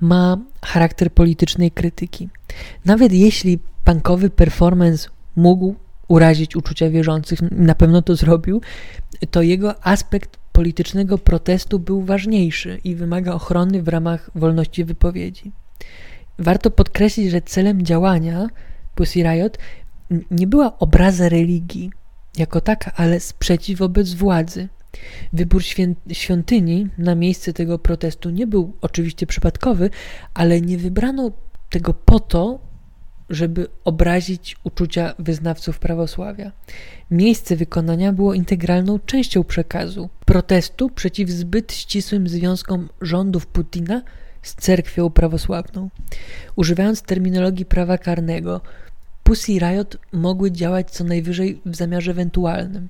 ma 0.00 0.38
charakter 0.64 1.12
politycznej 1.12 1.70
krytyki. 1.70 2.28
Nawet 2.84 3.12
jeśli 3.12 3.58
punkowy 3.84 4.30
performance 4.30 5.08
mógł 5.36 5.74
urazić 6.08 6.56
uczucia 6.56 6.90
wierzących, 6.90 7.38
na 7.50 7.74
pewno 7.74 8.02
to 8.02 8.16
zrobił, 8.16 8.60
to 9.30 9.42
jego 9.42 9.86
aspekt 9.86 10.36
politycznego 10.52 11.18
protestu 11.18 11.78
był 11.78 12.02
ważniejszy 12.02 12.80
i 12.84 12.94
wymaga 12.94 13.32
ochrony 13.32 13.82
w 13.82 13.88
ramach 13.88 14.30
wolności 14.34 14.84
wypowiedzi. 14.84 15.52
Warto 16.38 16.70
podkreślić, 16.70 17.30
że 17.30 17.40
celem 17.40 17.82
działania 17.82 18.48
Pussy 18.94 19.22
Riot 19.22 19.58
nie 20.30 20.46
była 20.46 20.78
obraza 20.78 21.28
religii 21.28 21.90
jako 22.38 22.60
taka, 22.60 22.92
ale 22.96 23.20
sprzeciw 23.20 23.78
wobec 23.78 24.14
władzy. 24.14 24.68
Wybór 25.32 25.62
świątyni 26.12 26.88
na 26.98 27.14
miejsce 27.14 27.52
tego 27.52 27.78
protestu 27.78 28.30
nie 28.30 28.46
był 28.46 28.72
oczywiście 28.80 29.26
przypadkowy, 29.26 29.90
ale 30.34 30.60
nie 30.60 30.78
wybrano 30.78 31.30
tego 31.70 31.94
po 31.94 32.20
to, 32.20 32.58
żeby 33.30 33.66
obrazić 33.84 34.56
uczucia 34.64 35.14
wyznawców 35.18 35.78
prawosławia. 35.78 36.52
Miejsce 37.10 37.56
wykonania 37.56 38.12
było 38.12 38.34
integralną 38.34 38.98
częścią 38.98 39.44
przekazu 39.44 40.08
protestu 40.24 40.90
przeciw 40.90 41.30
zbyt 41.30 41.72
ścisłym 41.72 42.28
związkom 42.28 42.88
rządów 43.00 43.46
Putina 43.46 44.02
z 44.42 44.54
cerkwią 44.54 45.10
prawosławną. 45.10 45.90
Używając 46.56 47.02
terminologii 47.02 47.64
prawa 47.64 47.98
karnego, 47.98 48.60
Pussy 49.22 49.52
Riot 49.52 49.96
mogły 50.12 50.52
działać 50.52 50.90
co 50.90 51.04
najwyżej 51.04 51.60
w 51.66 51.76
zamiarze 51.76 52.10
ewentualnym. 52.10 52.88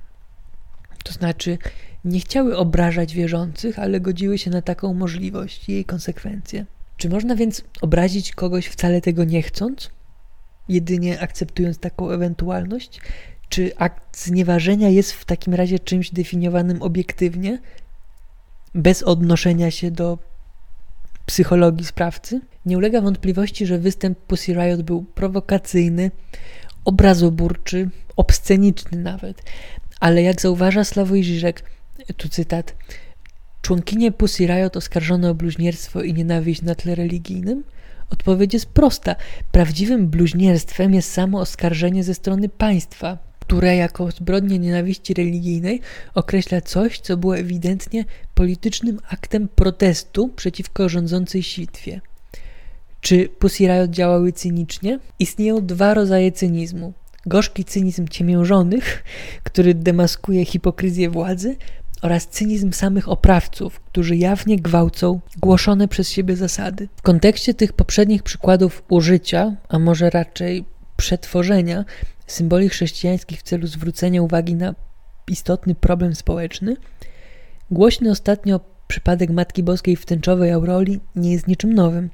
To 1.03 1.13
znaczy, 1.13 1.57
nie 2.05 2.19
chciały 2.19 2.57
obrażać 2.57 3.13
wierzących, 3.13 3.79
ale 3.79 3.99
godziły 3.99 4.37
się 4.37 4.51
na 4.51 4.61
taką 4.61 4.93
możliwość 4.93 5.69
i 5.69 5.71
jej 5.71 5.85
konsekwencje. 5.85 6.65
Czy 6.97 7.09
można 7.09 7.35
więc 7.35 7.63
obrazić 7.81 8.31
kogoś 8.31 8.65
wcale 8.65 9.01
tego 9.01 9.23
nie 9.23 9.41
chcąc, 9.41 9.89
jedynie 10.69 11.19
akceptując 11.19 11.77
taką 11.77 12.09
ewentualność? 12.09 13.01
Czy 13.49 13.71
akt 13.77 14.17
znieważenia 14.17 14.89
jest 14.89 15.11
w 15.11 15.25
takim 15.25 15.53
razie 15.53 15.79
czymś 15.79 16.11
definiowanym 16.11 16.81
obiektywnie, 16.81 17.59
bez 18.75 19.03
odnoszenia 19.03 19.71
się 19.71 19.91
do 19.91 20.17
psychologii 21.25 21.85
sprawcy? 21.85 22.41
Nie 22.65 22.77
ulega 22.77 23.01
wątpliwości, 23.01 23.65
że 23.65 23.79
występ 23.79 24.19
Pussy 24.19 24.53
Riot 24.53 24.81
był 24.81 25.03
prowokacyjny, 25.03 26.11
obrazoburczy, 26.85 27.89
obsceniczny 28.15 28.97
nawet. 28.97 29.43
Ale 29.99 30.23
jak 30.23 30.41
zauważa 30.41 30.83
Sławoj 30.83 31.23
Żyżek, 31.23 31.63
tu 32.17 32.29
cytat, 32.29 32.75
członkinie 33.61 34.11
Pussy 34.11 34.47
Riot 34.47 34.77
oskarżone 34.77 35.29
o 35.29 35.35
bluźnierstwo 35.35 36.01
i 36.01 36.13
nienawiść 36.13 36.61
na 36.61 36.75
tle 36.75 36.95
religijnym? 36.95 37.63
Odpowiedź 38.09 38.53
jest 38.53 38.65
prosta. 38.65 39.15
Prawdziwym 39.51 40.07
bluźnierstwem 40.07 40.93
jest 40.93 41.11
samo 41.11 41.39
oskarżenie 41.39 42.03
ze 42.03 42.13
strony 42.13 42.49
państwa, 42.49 43.17
które 43.39 43.75
jako 43.75 44.11
zbrodnię 44.11 44.59
nienawiści 44.59 45.13
religijnej 45.13 45.81
określa 46.13 46.61
coś, 46.61 46.99
co 46.99 47.17
było 47.17 47.37
ewidentnie 47.37 48.05
politycznym 48.33 48.99
aktem 49.09 49.47
protestu 49.47 50.27
przeciwko 50.27 50.89
rządzącej 50.89 51.43
sitwie. 51.43 52.01
Czy 53.01 53.29
Pussy 53.29 53.63
Riot 53.63 53.91
działały 53.91 54.31
cynicznie? 54.33 54.99
Istnieją 55.19 55.65
dwa 55.65 55.93
rodzaje 55.93 56.31
cynizmu. 56.31 56.93
Gorzki 57.25 57.65
cynizm 57.65 58.07
ciemiężonych, 58.07 59.03
który 59.43 59.73
demaskuje 59.73 60.45
hipokryzję 60.45 61.09
władzy, 61.09 61.55
oraz 62.01 62.27
cynizm 62.27 62.71
samych 62.71 63.09
oprawców, 63.09 63.79
którzy 63.79 64.15
jawnie 64.15 64.57
gwałcą 64.57 65.19
głoszone 65.37 65.87
przez 65.87 66.09
siebie 66.09 66.35
zasady. 66.35 66.87
W 66.95 67.01
kontekście 67.01 67.53
tych 67.53 67.73
poprzednich 67.73 68.23
przykładów 68.23 68.83
użycia, 68.89 69.55
a 69.69 69.79
może 69.79 70.09
raczej 70.09 70.65
przetworzenia 70.97 71.85
symboli 72.27 72.69
chrześcijańskich 72.69 73.39
w 73.39 73.43
celu 73.43 73.67
zwrócenia 73.67 74.21
uwagi 74.21 74.55
na 74.55 74.75
istotny 75.27 75.75
problem 75.75 76.15
społeczny, 76.15 76.75
głośny 77.71 78.11
ostatnio 78.11 78.59
przypadek 78.87 79.29
Matki 79.29 79.63
Boskiej 79.63 79.95
w 79.95 80.05
tęczowej 80.05 80.51
auroli 80.51 80.99
nie 81.15 81.31
jest 81.31 81.47
niczym 81.47 81.73
nowym. 81.73 82.09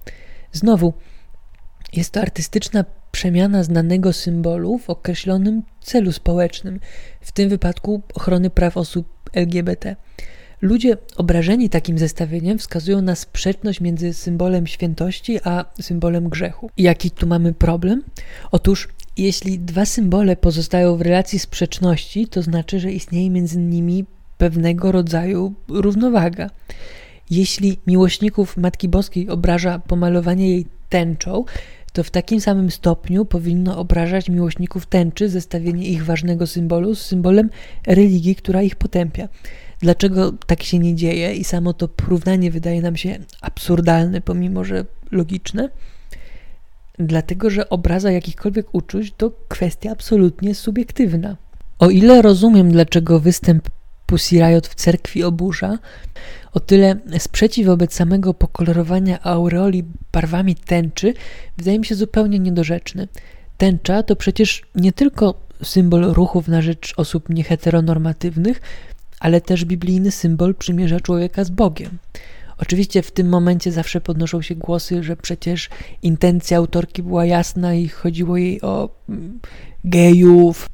Znowu, 0.52 0.94
jest 1.94 2.12
to 2.12 2.22
artystyczna 2.22 2.86
przemiana 3.12 3.64
znanego 3.64 4.14
symbolu 4.14 4.78
w 4.78 4.90
określonym 4.90 5.64
celu 5.82 6.12
społecznym, 6.12 6.80
w 7.22 7.32
tym 7.32 7.50
wypadku 7.50 8.02
ochrony 8.14 8.50
praw 8.50 8.78
osób 8.78 9.23
LGBT. 9.34 9.96
Ludzie 10.62 10.98
obrażeni 11.18 11.70
takim 11.70 11.98
zestawieniem 11.98 12.58
wskazują 12.58 13.02
na 13.02 13.16
sprzeczność 13.16 13.82
między 13.82 14.14
symbolem 14.14 14.68
świętości 14.68 15.40
a 15.44 15.66
symbolem 15.82 16.30
grzechu. 16.30 16.70
Jaki 16.78 17.12
tu 17.12 17.28
mamy 17.28 17.54
problem? 17.54 18.04
Otóż, 18.52 18.90
jeśli 19.18 19.60
dwa 19.60 19.86
symbole 19.86 20.36
pozostają 20.36 20.98
w 20.98 21.02
relacji 21.02 21.40
sprzeczności, 21.40 22.28
to 22.28 22.42
znaczy, 22.42 22.80
że 22.80 22.92
istnieje 22.92 23.30
między 23.30 23.58
nimi 23.58 24.06
pewnego 24.38 24.92
rodzaju 24.92 25.54
równowaga. 25.68 26.50
Jeśli 27.30 27.80
miłośników 27.88 28.58
Matki 28.58 28.90
Boskiej 28.90 29.30
obraża 29.30 29.80
pomalowanie 29.80 30.50
jej 30.50 30.66
tęczą, 30.90 31.46
to 31.94 32.04
w 32.04 32.12
takim 32.12 32.42
samym 32.42 32.72
stopniu 32.72 33.26
powinno 33.26 33.78
obrażać 33.78 34.30
miłośników 34.30 34.86
tęczy 34.86 35.30
zestawienie 35.30 35.88
ich 35.88 36.06
ważnego 36.06 36.48
symbolu 36.48 36.96
z 36.96 37.02
symbolem 37.02 37.50
religii, 37.88 38.36
która 38.36 38.62
ich 38.62 38.76
potępia. 38.76 39.30
Dlaczego 39.80 40.32
tak 40.48 40.64
się 40.64 40.80
nie 40.80 40.96
dzieje 40.96 41.34
i 41.34 41.44
samo 41.44 41.74
to 41.74 41.88
porównanie 41.88 42.52
wydaje 42.52 42.82
nam 42.82 42.96
się 42.96 43.18
absurdalne, 43.42 44.22
pomimo 44.22 44.64
że 44.64 44.86
logiczne? 45.12 45.70
Dlatego, 47.00 47.50
że 47.50 47.70
obraza 47.70 48.12
jakichkolwiek 48.12 48.76
uczuć 48.76 49.14
to 49.18 49.32
kwestia 49.48 49.92
absolutnie 49.92 50.56
subiektywna. 50.56 51.38
O 51.80 51.90
ile 51.90 52.22
rozumiem, 52.22 52.72
dlaczego 52.72 53.20
występ 53.20 53.70
Pussy 54.14 54.36
Riot 54.36 54.68
w 54.68 54.76
cerkwi 54.76 55.24
oburza, 55.24 55.80
o 56.52 56.60
tyle 56.60 56.96
sprzeciw 57.18 57.66
wobec 57.66 57.94
samego 57.94 58.34
pokolorowania 58.34 59.24
aureoli 59.24 59.84
barwami 60.12 60.56
tęczy 60.56 61.14
wydaje 61.58 61.80
mi 61.80 61.86
się 61.86 61.96
zupełnie 61.96 62.40
niedorzeczny. 62.40 63.08
Tęcza 63.58 64.04
to 64.04 64.16
przecież 64.16 64.62
nie 64.76 64.92
tylko 64.92 65.34
symbol 65.64 66.02
ruchów 66.02 66.48
na 66.48 66.62
rzecz 66.62 66.94
osób 66.98 67.30
nieheteronormatywnych, 67.30 68.62
ale 69.20 69.42
też 69.42 69.66
biblijny 69.66 70.12
symbol 70.12 70.56
przymierza 70.56 71.00
człowieka 71.00 71.44
z 71.44 71.50
Bogiem. 71.50 71.98
Oczywiście 72.58 73.02
w 73.02 73.12
tym 73.12 73.30
momencie 73.30 73.72
zawsze 73.72 74.02
podnoszą 74.02 74.42
się 74.42 74.56
głosy, 74.56 75.04
że 75.04 75.16
przecież 75.16 75.70
intencja 76.02 76.58
autorki 76.58 77.04
była 77.04 77.26
jasna 77.26 77.74
i 77.74 77.88
chodziło 77.88 78.38
jej 78.38 78.62
o 78.62 78.90
mm, 79.10 79.40
gejów. 79.84 80.70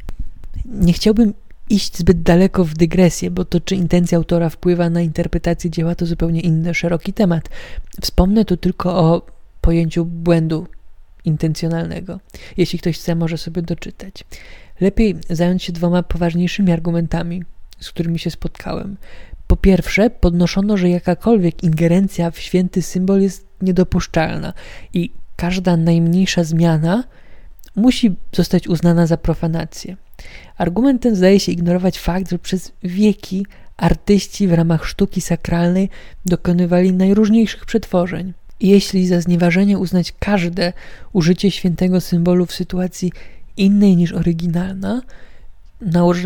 Nie 0.66 0.94
chciałbym 0.94 1.34
iść 1.70 1.98
zbyt 1.98 2.22
daleko 2.22 2.66
w 2.66 2.74
dygresję, 2.74 3.32
bo 3.32 3.46
to, 3.46 3.60
czy 3.60 3.76
intencja 3.76 4.18
autora 4.18 4.50
wpływa 4.50 4.90
na 4.90 5.02
interpretację 5.02 5.70
dzieła, 5.70 5.96
to 5.96 6.06
zupełnie 6.06 6.42
inny, 6.42 6.74
szeroki 6.74 7.14
temat. 7.14 7.50
Wspomnę 8.02 8.46
tu 8.46 8.58
tylko 8.58 8.98
o 8.98 9.26
pojęciu 9.62 10.06
błędu 10.06 10.68
intencjonalnego. 11.26 12.20
Jeśli 12.58 12.80
ktoś 12.80 12.98
chce, 12.98 13.16
może 13.16 13.38
sobie 13.38 13.62
doczytać. 13.62 14.26
Lepiej 14.82 15.16
zająć 15.30 15.64
się 15.64 15.74
dwoma 15.74 16.04
poważniejszymi 16.04 16.72
argumentami, 16.72 17.44
z 17.80 17.90
którymi 17.90 18.20
się 18.20 18.32
spotkałem. 18.32 18.98
Po 19.48 19.58
pierwsze, 19.58 20.10
podnoszono, 20.10 20.78
że 20.78 20.90
jakakolwiek 20.90 21.64
ingerencja 21.64 22.32
w 22.32 22.40
święty 22.40 22.82
symbol 22.82 23.22
jest 23.22 23.48
niedopuszczalna 23.62 24.54
i 24.94 25.12
każda 25.36 25.78
najmniejsza 25.78 26.44
zmiana 26.44 27.04
musi 27.76 28.16
zostać 28.34 28.68
uznana 28.68 29.08
za 29.08 29.18
profanację. 29.18 29.98
Argument 30.58 31.02
ten 31.02 31.16
zdaje 31.16 31.40
się 31.40 31.52
ignorować 31.52 32.00
fakt, 32.00 32.30
że 32.30 32.40
przez 32.40 32.72
wieki 32.84 33.46
artyści 33.78 34.48
w 34.48 34.54
ramach 34.54 34.86
sztuki 34.86 35.22
sakralnej 35.22 35.90
dokonywali 36.26 36.94
najróżniejszych 36.94 37.66
przetworzeń. 37.66 38.34
Jeśli 38.60 39.08
za 39.08 39.22
znieważenie 39.22 39.78
uznać 39.78 40.14
każde 40.20 40.74
użycie 41.14 41.52
świętego 41.52 42.02
symbolu 42.02 42.46
w 42.46 42.54
sytuacji 42.54 43.12
innej 43.58 43.96
niż 43.96 44.14
oryginalna, 44.14 45.02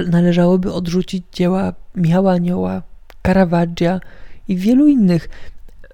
należałoby 0.08 0.74
odrzucić 0.74 1.24
dzieła 1.34 1.74
Michała 1.96 2.32
Anioła, 2.32 2.82
Caravaggia 3.24 4.00
i 4.48 4.56
wielu 4.56 4.88
innych, 4.88 5.30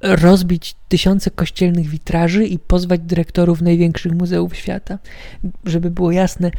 rozbić 0.02 0.76
tysiące 0.90 1.32
kościelnych 1.32 1.88
witraży 1.88 2.46
i 2.46 2.60
pozwać 2.60 3.02
dyrektorów 3.02 3.62
największych 3.62 4.12
muzeów 4.12 4.56
świata. 4.56 5.00
Żeby 5.66 5.92
było 5.92 6.12
jasne, 6.12 6.52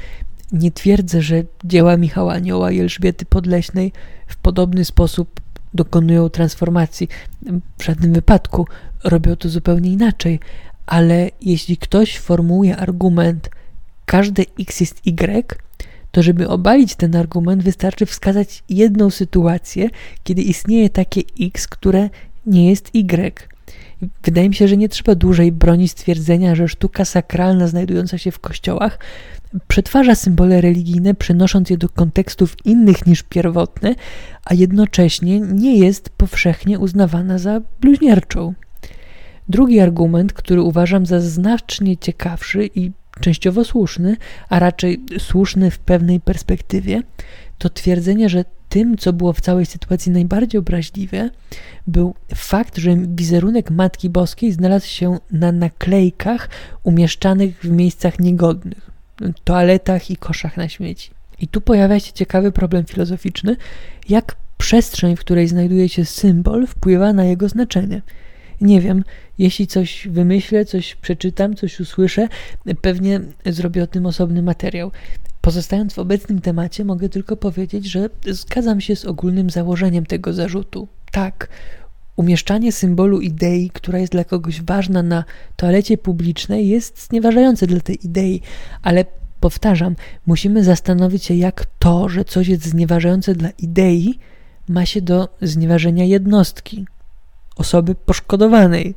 nie 0.52 0.70
twierdzę, 0.70 1.22
że 1.22 1.42
dzieła 1.64 1.96
Michała 1.96 2.32
Anioła 2.32 2.70
i 2.70 2.80
Elżbiety 2.80 3.24
Podleśnej 3.24 3.92
w 4.26 4.36
podobny 4.36 4.84
sposób 4.84 5.40
dokonują 5.74 6.28
transformacji. 6.28 7.08
W 7.78 7.84
żadnym 7.84 8.12
wypadku 8.12 8.66
robią 9.04 9.36
to 9.36 9.48
zupełnie 9.48 9.90
inaczej, 9.90 10.40
ale 10.86 11.30
jeśli 11.40 11.76
ktoś 11.76 12.18
formułuje 12.18 12.76
argument, 12.76 13.50
każde 14.06 14.42
x 14.60 14.80
jest 14.80 15.06
y, 15.06 15.56
to 16.12 16.22
żeby 16.22 16.48
obalić 16.48 16.94
ten 16.94 17.16
argument, 17.16 17.62
wystarczy 17.62 18.06
wskazać 18.06 18.62
jedną 18.68 19.10
sytuację, 19.10 19.90
kiedy 20.24 20.42
istnieje 20.42 20.90
takie 20.90 21.20
x, 21.40 21.68
które 21.68 22.10
nie 22.46 22.70
jest 22.70 22.90
y. 22.94 23.48
Wydaje 24.22 24.48
mi 24.48 24.54
się, 24.54 24.68
że 24.68 24.76
nie 24.76 24.88
trzeba 24.88 25.14
dłużej 25.14 25.52
bronić 25.52 25.90
stwierdzenia, 25.90 26.54
że 26.54 26.68
sztuka 26.68 27.04
sakralna 27.04 27.66
znajdująca 27.66 28.18
się 28.18 28.30
w 28.30 28.38
kościołach 28.38 28.98
przetwarza 29.68 30.14
symbole 30.14 30.60
religijne, 30.60 31.14
przenosząc 31.14 31.70
je 31.70 31.78
do 31.78 31.88
kontekstów 31.88 32.56
innych 32.64 33.06
niż 33.06 33.22
pierwotne, 33.22 33.94
a 34.44 34.54
jednocześnie 34.54 35.40
nie 35.40 35.78
jest 35.78 36.10
powszechnie 36.10 36.78
uznawana 36.78 37.38
za 37.38 37.60
bluźnierczą. 37.80 38.54
Drugi 39.48 39.80
argument, 39.80 40.32
który 40.32 40.62
uważam 40.62 41.06
za 41.06 41.20
znacznie 41.20 41.96
ciekawszy 41.96 42.70
i 42.74 42.90
częściowo 43.20 43.64
słuszny, 43.64 44.16
a 44.48 44.58
raczej 44.58 45.00
słuszny 45.18 45.70
w 45.70 45.78
pewnej 45.78 46.20
perspektywie, 46.20 47.02
to 47.60 47.70
twierdzenie, 47.70 48.28
że 48.28 48.44
tym, 48.68 48.96
co 48.96 49.12
było 49.12 49.32
w 49.32 49.40
całej 49.40 49.66
sytuacji 49.66 50.12
najbardziej 50.12 50.58
obraźliwe, 50.58 51.30
był 51.86 52.14
fakt, 52.34 52.76
że 52.76 52.96
wizerunek 52.96 53.70
Matki 53.70 54.10
Boskiej 54.10 54.52
znalazł 54.52 54.86
się 54.86 55.18
na 55.30 55.52
naklejkach 55.52 56.48
umieszczanych 56.82 57.58
w 57.62 57.70
miejscach 57.70 58.18
niegodnych 58.18 58.90
toaletach 59.44 60.10
i 60.10 60.16
koszach 60.16 60.56
na 60.56 60.68
śmieci. 60.68 61.10
I 61.40 61.48
tu 61.48 61.60
pojawia 61.60 62.00
się 62.00 62.12
ciekawy 62.12 62.52
problem 62.52 62.84
filozoficzny, 62.84 63.56
jak 64.08 64.36
przestrzeń, 64.58 65.16
w 65.16 65.20
której 65.20 65.48
znajduje 65.48 65.88
się 65.88 66.04
symbol, 66.04 66.66
wpływa 66.66 67.12
na 67.12 67.24
jego 67.24 67.48
znaczenie. 67.48 68.02
Nie 68.60 68.80
wiem, 68.80 69.04
jeśli 69.38 69.66
coś 69.66 70.08
wymyślę, 70.10 70.64
coś 70.64 70.94
przeczytam, 70.94 71.54
coś 71.54 71.80
usłyszę, 71.80 72.28
pewnie 72.80 73.20
zrobię 73.46 73.82
o 73.82 73.86
tym 73.86 74.06
osobny 74.06 74.42
materiał. 74.42 74.90
Pozostając 75.40 75.94
w 75.94 75.98
obecnym 75.98 76.40
temacie, 76.40 76.84
mogę 76.84 77.08
tylko 77.08 77.36
powiedzieć, 77.36 77.86
że 77.86 78.10
zgadzam 78.30 78.80
się 78.80 78.96
z 78.96 79.04
ogólnym 79.04 79.50
założeniem 79.50 80.06
tego 80.06 80.32
zarzutu. 80.32 80.88
Tak, 81.12 81.48
umieszczanie 82.16 82.72
symbolu 82.72 83.20
idei, 83.20 83.70
która 83.70 83.98
jest 83.98 84.12
dla 84.12 84.24
kogoś 84.24 84.62
ważna 84.62 85.02
na 85.02 85.24
toalecie 85.56 85.98
publicznej, 85.98 86.68
jest 86.68 87.06
znieważające 87.06 87.66
dla 87.66 87.80
tej 87.80 88.06
idei, 88.06 88.40
ale 88.82 89.04
powtarzam, 89.40 89.96
musimy 90.26 90.64
zastanowić 90.64 91.24
się, 91.24 91.34
jak 91.34 91.66
to, 91.78 92.08
że 92.08 92.24
coś 92.24 92.48
jest 92.48 92.66
znieważające 92.66 93.34
dla 93.34 93.50
idei, 93.50 94.18
ma 94.68 94.86
się 94.86 95.02
do 95.02 95.28
znieważenia 95.42 96.04
jednostki, 96.04 96.86
osoby 97.56 97.94
poszkodowanej 97.94 98.94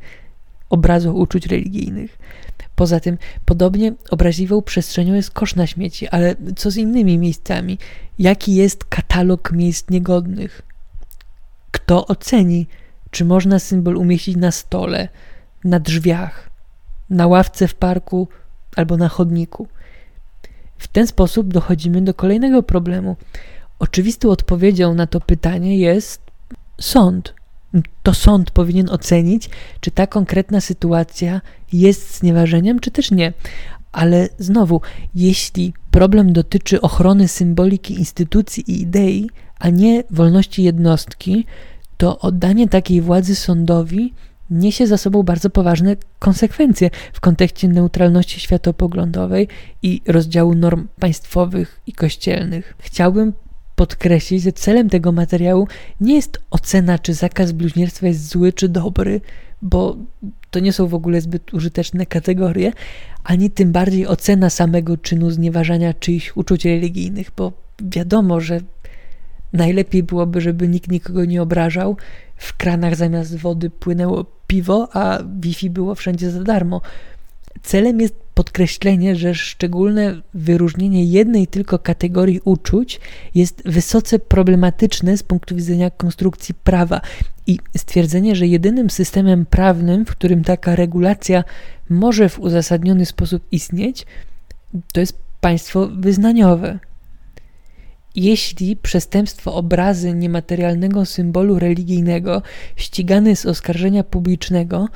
obrazu 0.70 1.18
uczuć 1.18 1.46
religijnych. 1.46 2.18
Poza 2.76 3.00
tym, 3.00 3.18
podobnie 3.46 3.94
obraźliwą 4.12 4.62
przestrzenią 4.62 5.14
jest 5.14 5.32
kosz 5.32 5.56
na 5.56 5.68
śmieci, 5.68 6.08
ale 6.08 6.36
co 6.56 6.72
z 6.72 6.78
innymi 6.78 7.18
miejscami? 7.18 7.78
Jaki 8.20 8.56
jest 8.56 8.86
katalog 8.86 9.52
miejsc 9.52 9.90
niegodnych? 9.90 10.62
Kto 11.72 12.08
oceni, 12.08 12.68
czy 13.12 13.26
można 13.26 13.60
symbol 13.60 13.98
umieścić 13.98 14.36
na 14.38 14.52
stole, 14.52 15.10
na 15.64 15.80
drzwiach, 15.80 16.50
na 17.10 17.28
ławce 17.28 17.68
w 17.68 17.76
parku 17.76 18.28
albo 18.76 18.98
na 18.98 19.10
chodniku? 19.10 19.68
W 20.78 20.88
ten 20.88 21.08
sposób 21.08 21.54
dochodzimy 21.54 22.02
do 22.02 22.14
kolejnego 22.14 22.64
problemu. 22.64 23.16
Oczywistą 23.80 24.30
odpowiedzią 24.30 24.94
na 24.94 25.08
to 25.08 25.20
pytanie 25.22 25.78
jest 25.78 26.22
sąd. 26.82 27.34
To 28.04 28.14
sąd 28.14 28.52
powinien 28.52 28.90
ocenić, 28.90 29.50
czy 29.80 29.92
ta 29.92 30.08
konkretna 30.08 30.62
sytuacja 30.62 31.42
jest 31.74 32.18
znieważeniem, 32.18 32.80
czy 32.80 32.92
też 32.92 33.12
nie. 33.12 33.34
Ale 33.92 34.30
znowu, 34.38 34.82
jeśli 35.16 35.74
problem 35.92 36.34
dotyczy 36.34 36.82
ochrony 36.82 37.28
symboliki 37.28 37.94
instytucji 37.94 38.72
i 38.72 38.82
idei, 38.82 39.30
a 39.60 39.70
nie 39.70 40.04
wolności 40.12 40.64
jednostki, 40.64 41.46
to 41.98 42.20
oddanie 42.20 42.68
takiej 42.68 43.02
władzy 43.02 43.36
sądowi 43.36 44.14
niesie 44.50 44.88
za 44.88 44.98
sobą 44.98 45.24
bardzo 45.24 45.50
poważne 45.50 45.96
konsekwencje 46.20 46.90
w 47.14 47.20
kontekście 47.20 47.68
neutralności 47.68 48.40
światopoglądowej 48.40 49.48
i 49.82 50.02
rozdziału 50.08 50.56
norm 50.56 50.88
państwowych 51.00 51.82
i 51.88 51.94
kościelnych. 51.94 52.76
Chciałbym 52.80 53.34
podkreślić, 53.76 54.44
że 54.44 54.52
celem 54.52 54.90
tego 54.90 55.12
materiału 55.12 55.68
nie 56.02 56.16
jest 56.16 56.42
ocena, 56.52 57.00
czy 57.00 57.14
zakaz 57.14 57.52
bluźnierstwa 57.52 58.08
jest 58.08 58.28
zły 58.28 58.54
czy 58.54 58.70
dobry, 58.70 59.22
bo 59.62 59.98
to 60.52 60.60
nie 60.60 60.74
są 60.74 60.88
w 60.88 60.94
ogóle 60.94 61.22
zbyt 61.22 61.54
użyteczne 61.54 62.06
kategorie, 62.06 62.72
ani 63.24 63.52
tym 63.52 63.72
bardziej 63.72 64.08
ocena 64.08 64.50
samego 64.50 64.98
czynu 64.98 65.32
znieważania 65.32 65.94
czyichś 65.94 66.32
uczuć 66.36 66.66
religijnych, 66.66 67.32
bo 67.38 67.52
wiadomo, 67.82 68.42
że 68.42 68.60
Najlepiej 69.54 70.04
byłoby, 70.04 70.42
żeby 70.42 70.68
nikt 70.68 70.92
nikogo 70.92 71.26
nie 71.26 71.42
obrażał. 71.42 71.98
W 72.38 72.58
kranach 72.58 72.96
zamiast 72.96 73.38
wody 73.38 73.70
płynęło 73.70 74.26
piwo, 74.48 74.88
a 74.94 75.20
Wi-Fi 75.40 75.70
było 75.70 75.96
wszędzie 75.96 76.32
za 76.32 76.44
darmo. 76.44 76.82
Celem 77.64 78.02
jest 78.02 78.16
podkreślenie, 78.34 79.16
że 79.16 79.36
szczególne 79.36 80.22
wyróżnienie 80.34 81.06
jednej 81.06 81.48
tylko 81.48 81.80
kategorii 81.80 82.42
uczuć 82.46 83.00
jest 83.36 83.64
wysoce 83.66 84.20
problematyczne 84.20 85.18
z 85.18 85.24
punktu 85.24 85.56
widzenia 85.56 85.90
konstrukcji 85.90 86.56
prawa 86.56 87.02
i 87.48 87.60
stwierdzenie, 87.78 88.36
że 88.36 88.48
jedynym 88.48 88.90
systemem 88.90 89.46
prawnym, 89.46 90.06
w 90.06 90.12
którym 90.12 90.44
taka 90.44 90.76
regulacja 90.76 91.44
może 91.90 92.30
w 92.30 92.40
uzasadniony 92.40 93.06
sposób 93.06 93.44
istnieć, 93.52 94.06
to 94.94 95.00
jest 95.00 95.18
państwo 95.42 95.88
wyznaniowe. 95.88 96.80
Jeśli 98.16 98.76
przestępstwo 98.76 99.56
obrazy 99.56 100.14
niematerialnego 100.14 101.06
symbolu 101.06 101.60
religijnego 101.60 102.42
ścigane 102.76 103.36
z 103.36 103.46
oskarżenia 103.46 104.04
publicznego, 104.04 104.88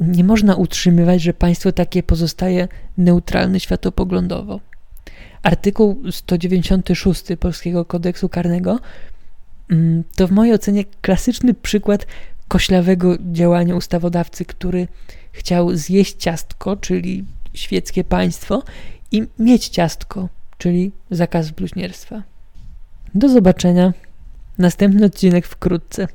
nie 0.00 0.24
można 0.24 0.54
utrzymywać, 0.54 1.22
że 1.22 1.34
państwo 1.34 1.72
takie 1.72 2.02
pozostaje 2.02 2.68
neutralne 2.98 3.60
światopoglądowo. 3.60 4.60
Artykuł 5.42 6.02
196 6.10 7.24
Polskiego 7.40 7.84
Kodeksu 7.84 8.28
Karnego 8.28 8.78
mm, 9.70 10.04
to 10.16 10.28
w 10.28 10.30
mojej 10.30 10.54
ocenie 10.54 10.84
klasyczny 11.00 11.54
przykład 11.54 12.06
koślawego 12.48 13.16
działania 13.32 13.76
ustawodawcy, 13.76 14.44
który 14.44 14.88
chciał 15.32 15.76
zjeść 15.76 16.16
ciastko, 16.16 16.76
czyli 16.76 17.24
świeckie 17.54 18.04
państwo, 18.04 18.62
i 19.12 19.26
mieć 19.38 19.68
ciastko, 19.68 20.28
czyli 20.58 20.92
zakaz 21.10 21.50
bluźnierstwa. 21.50 22.22
Do 23.14 23.28
zobaczenia. 23.28 23.92
Następny 24.58 25.06
odcinek 25.06 25.46
wkrótce. 25.46 26.08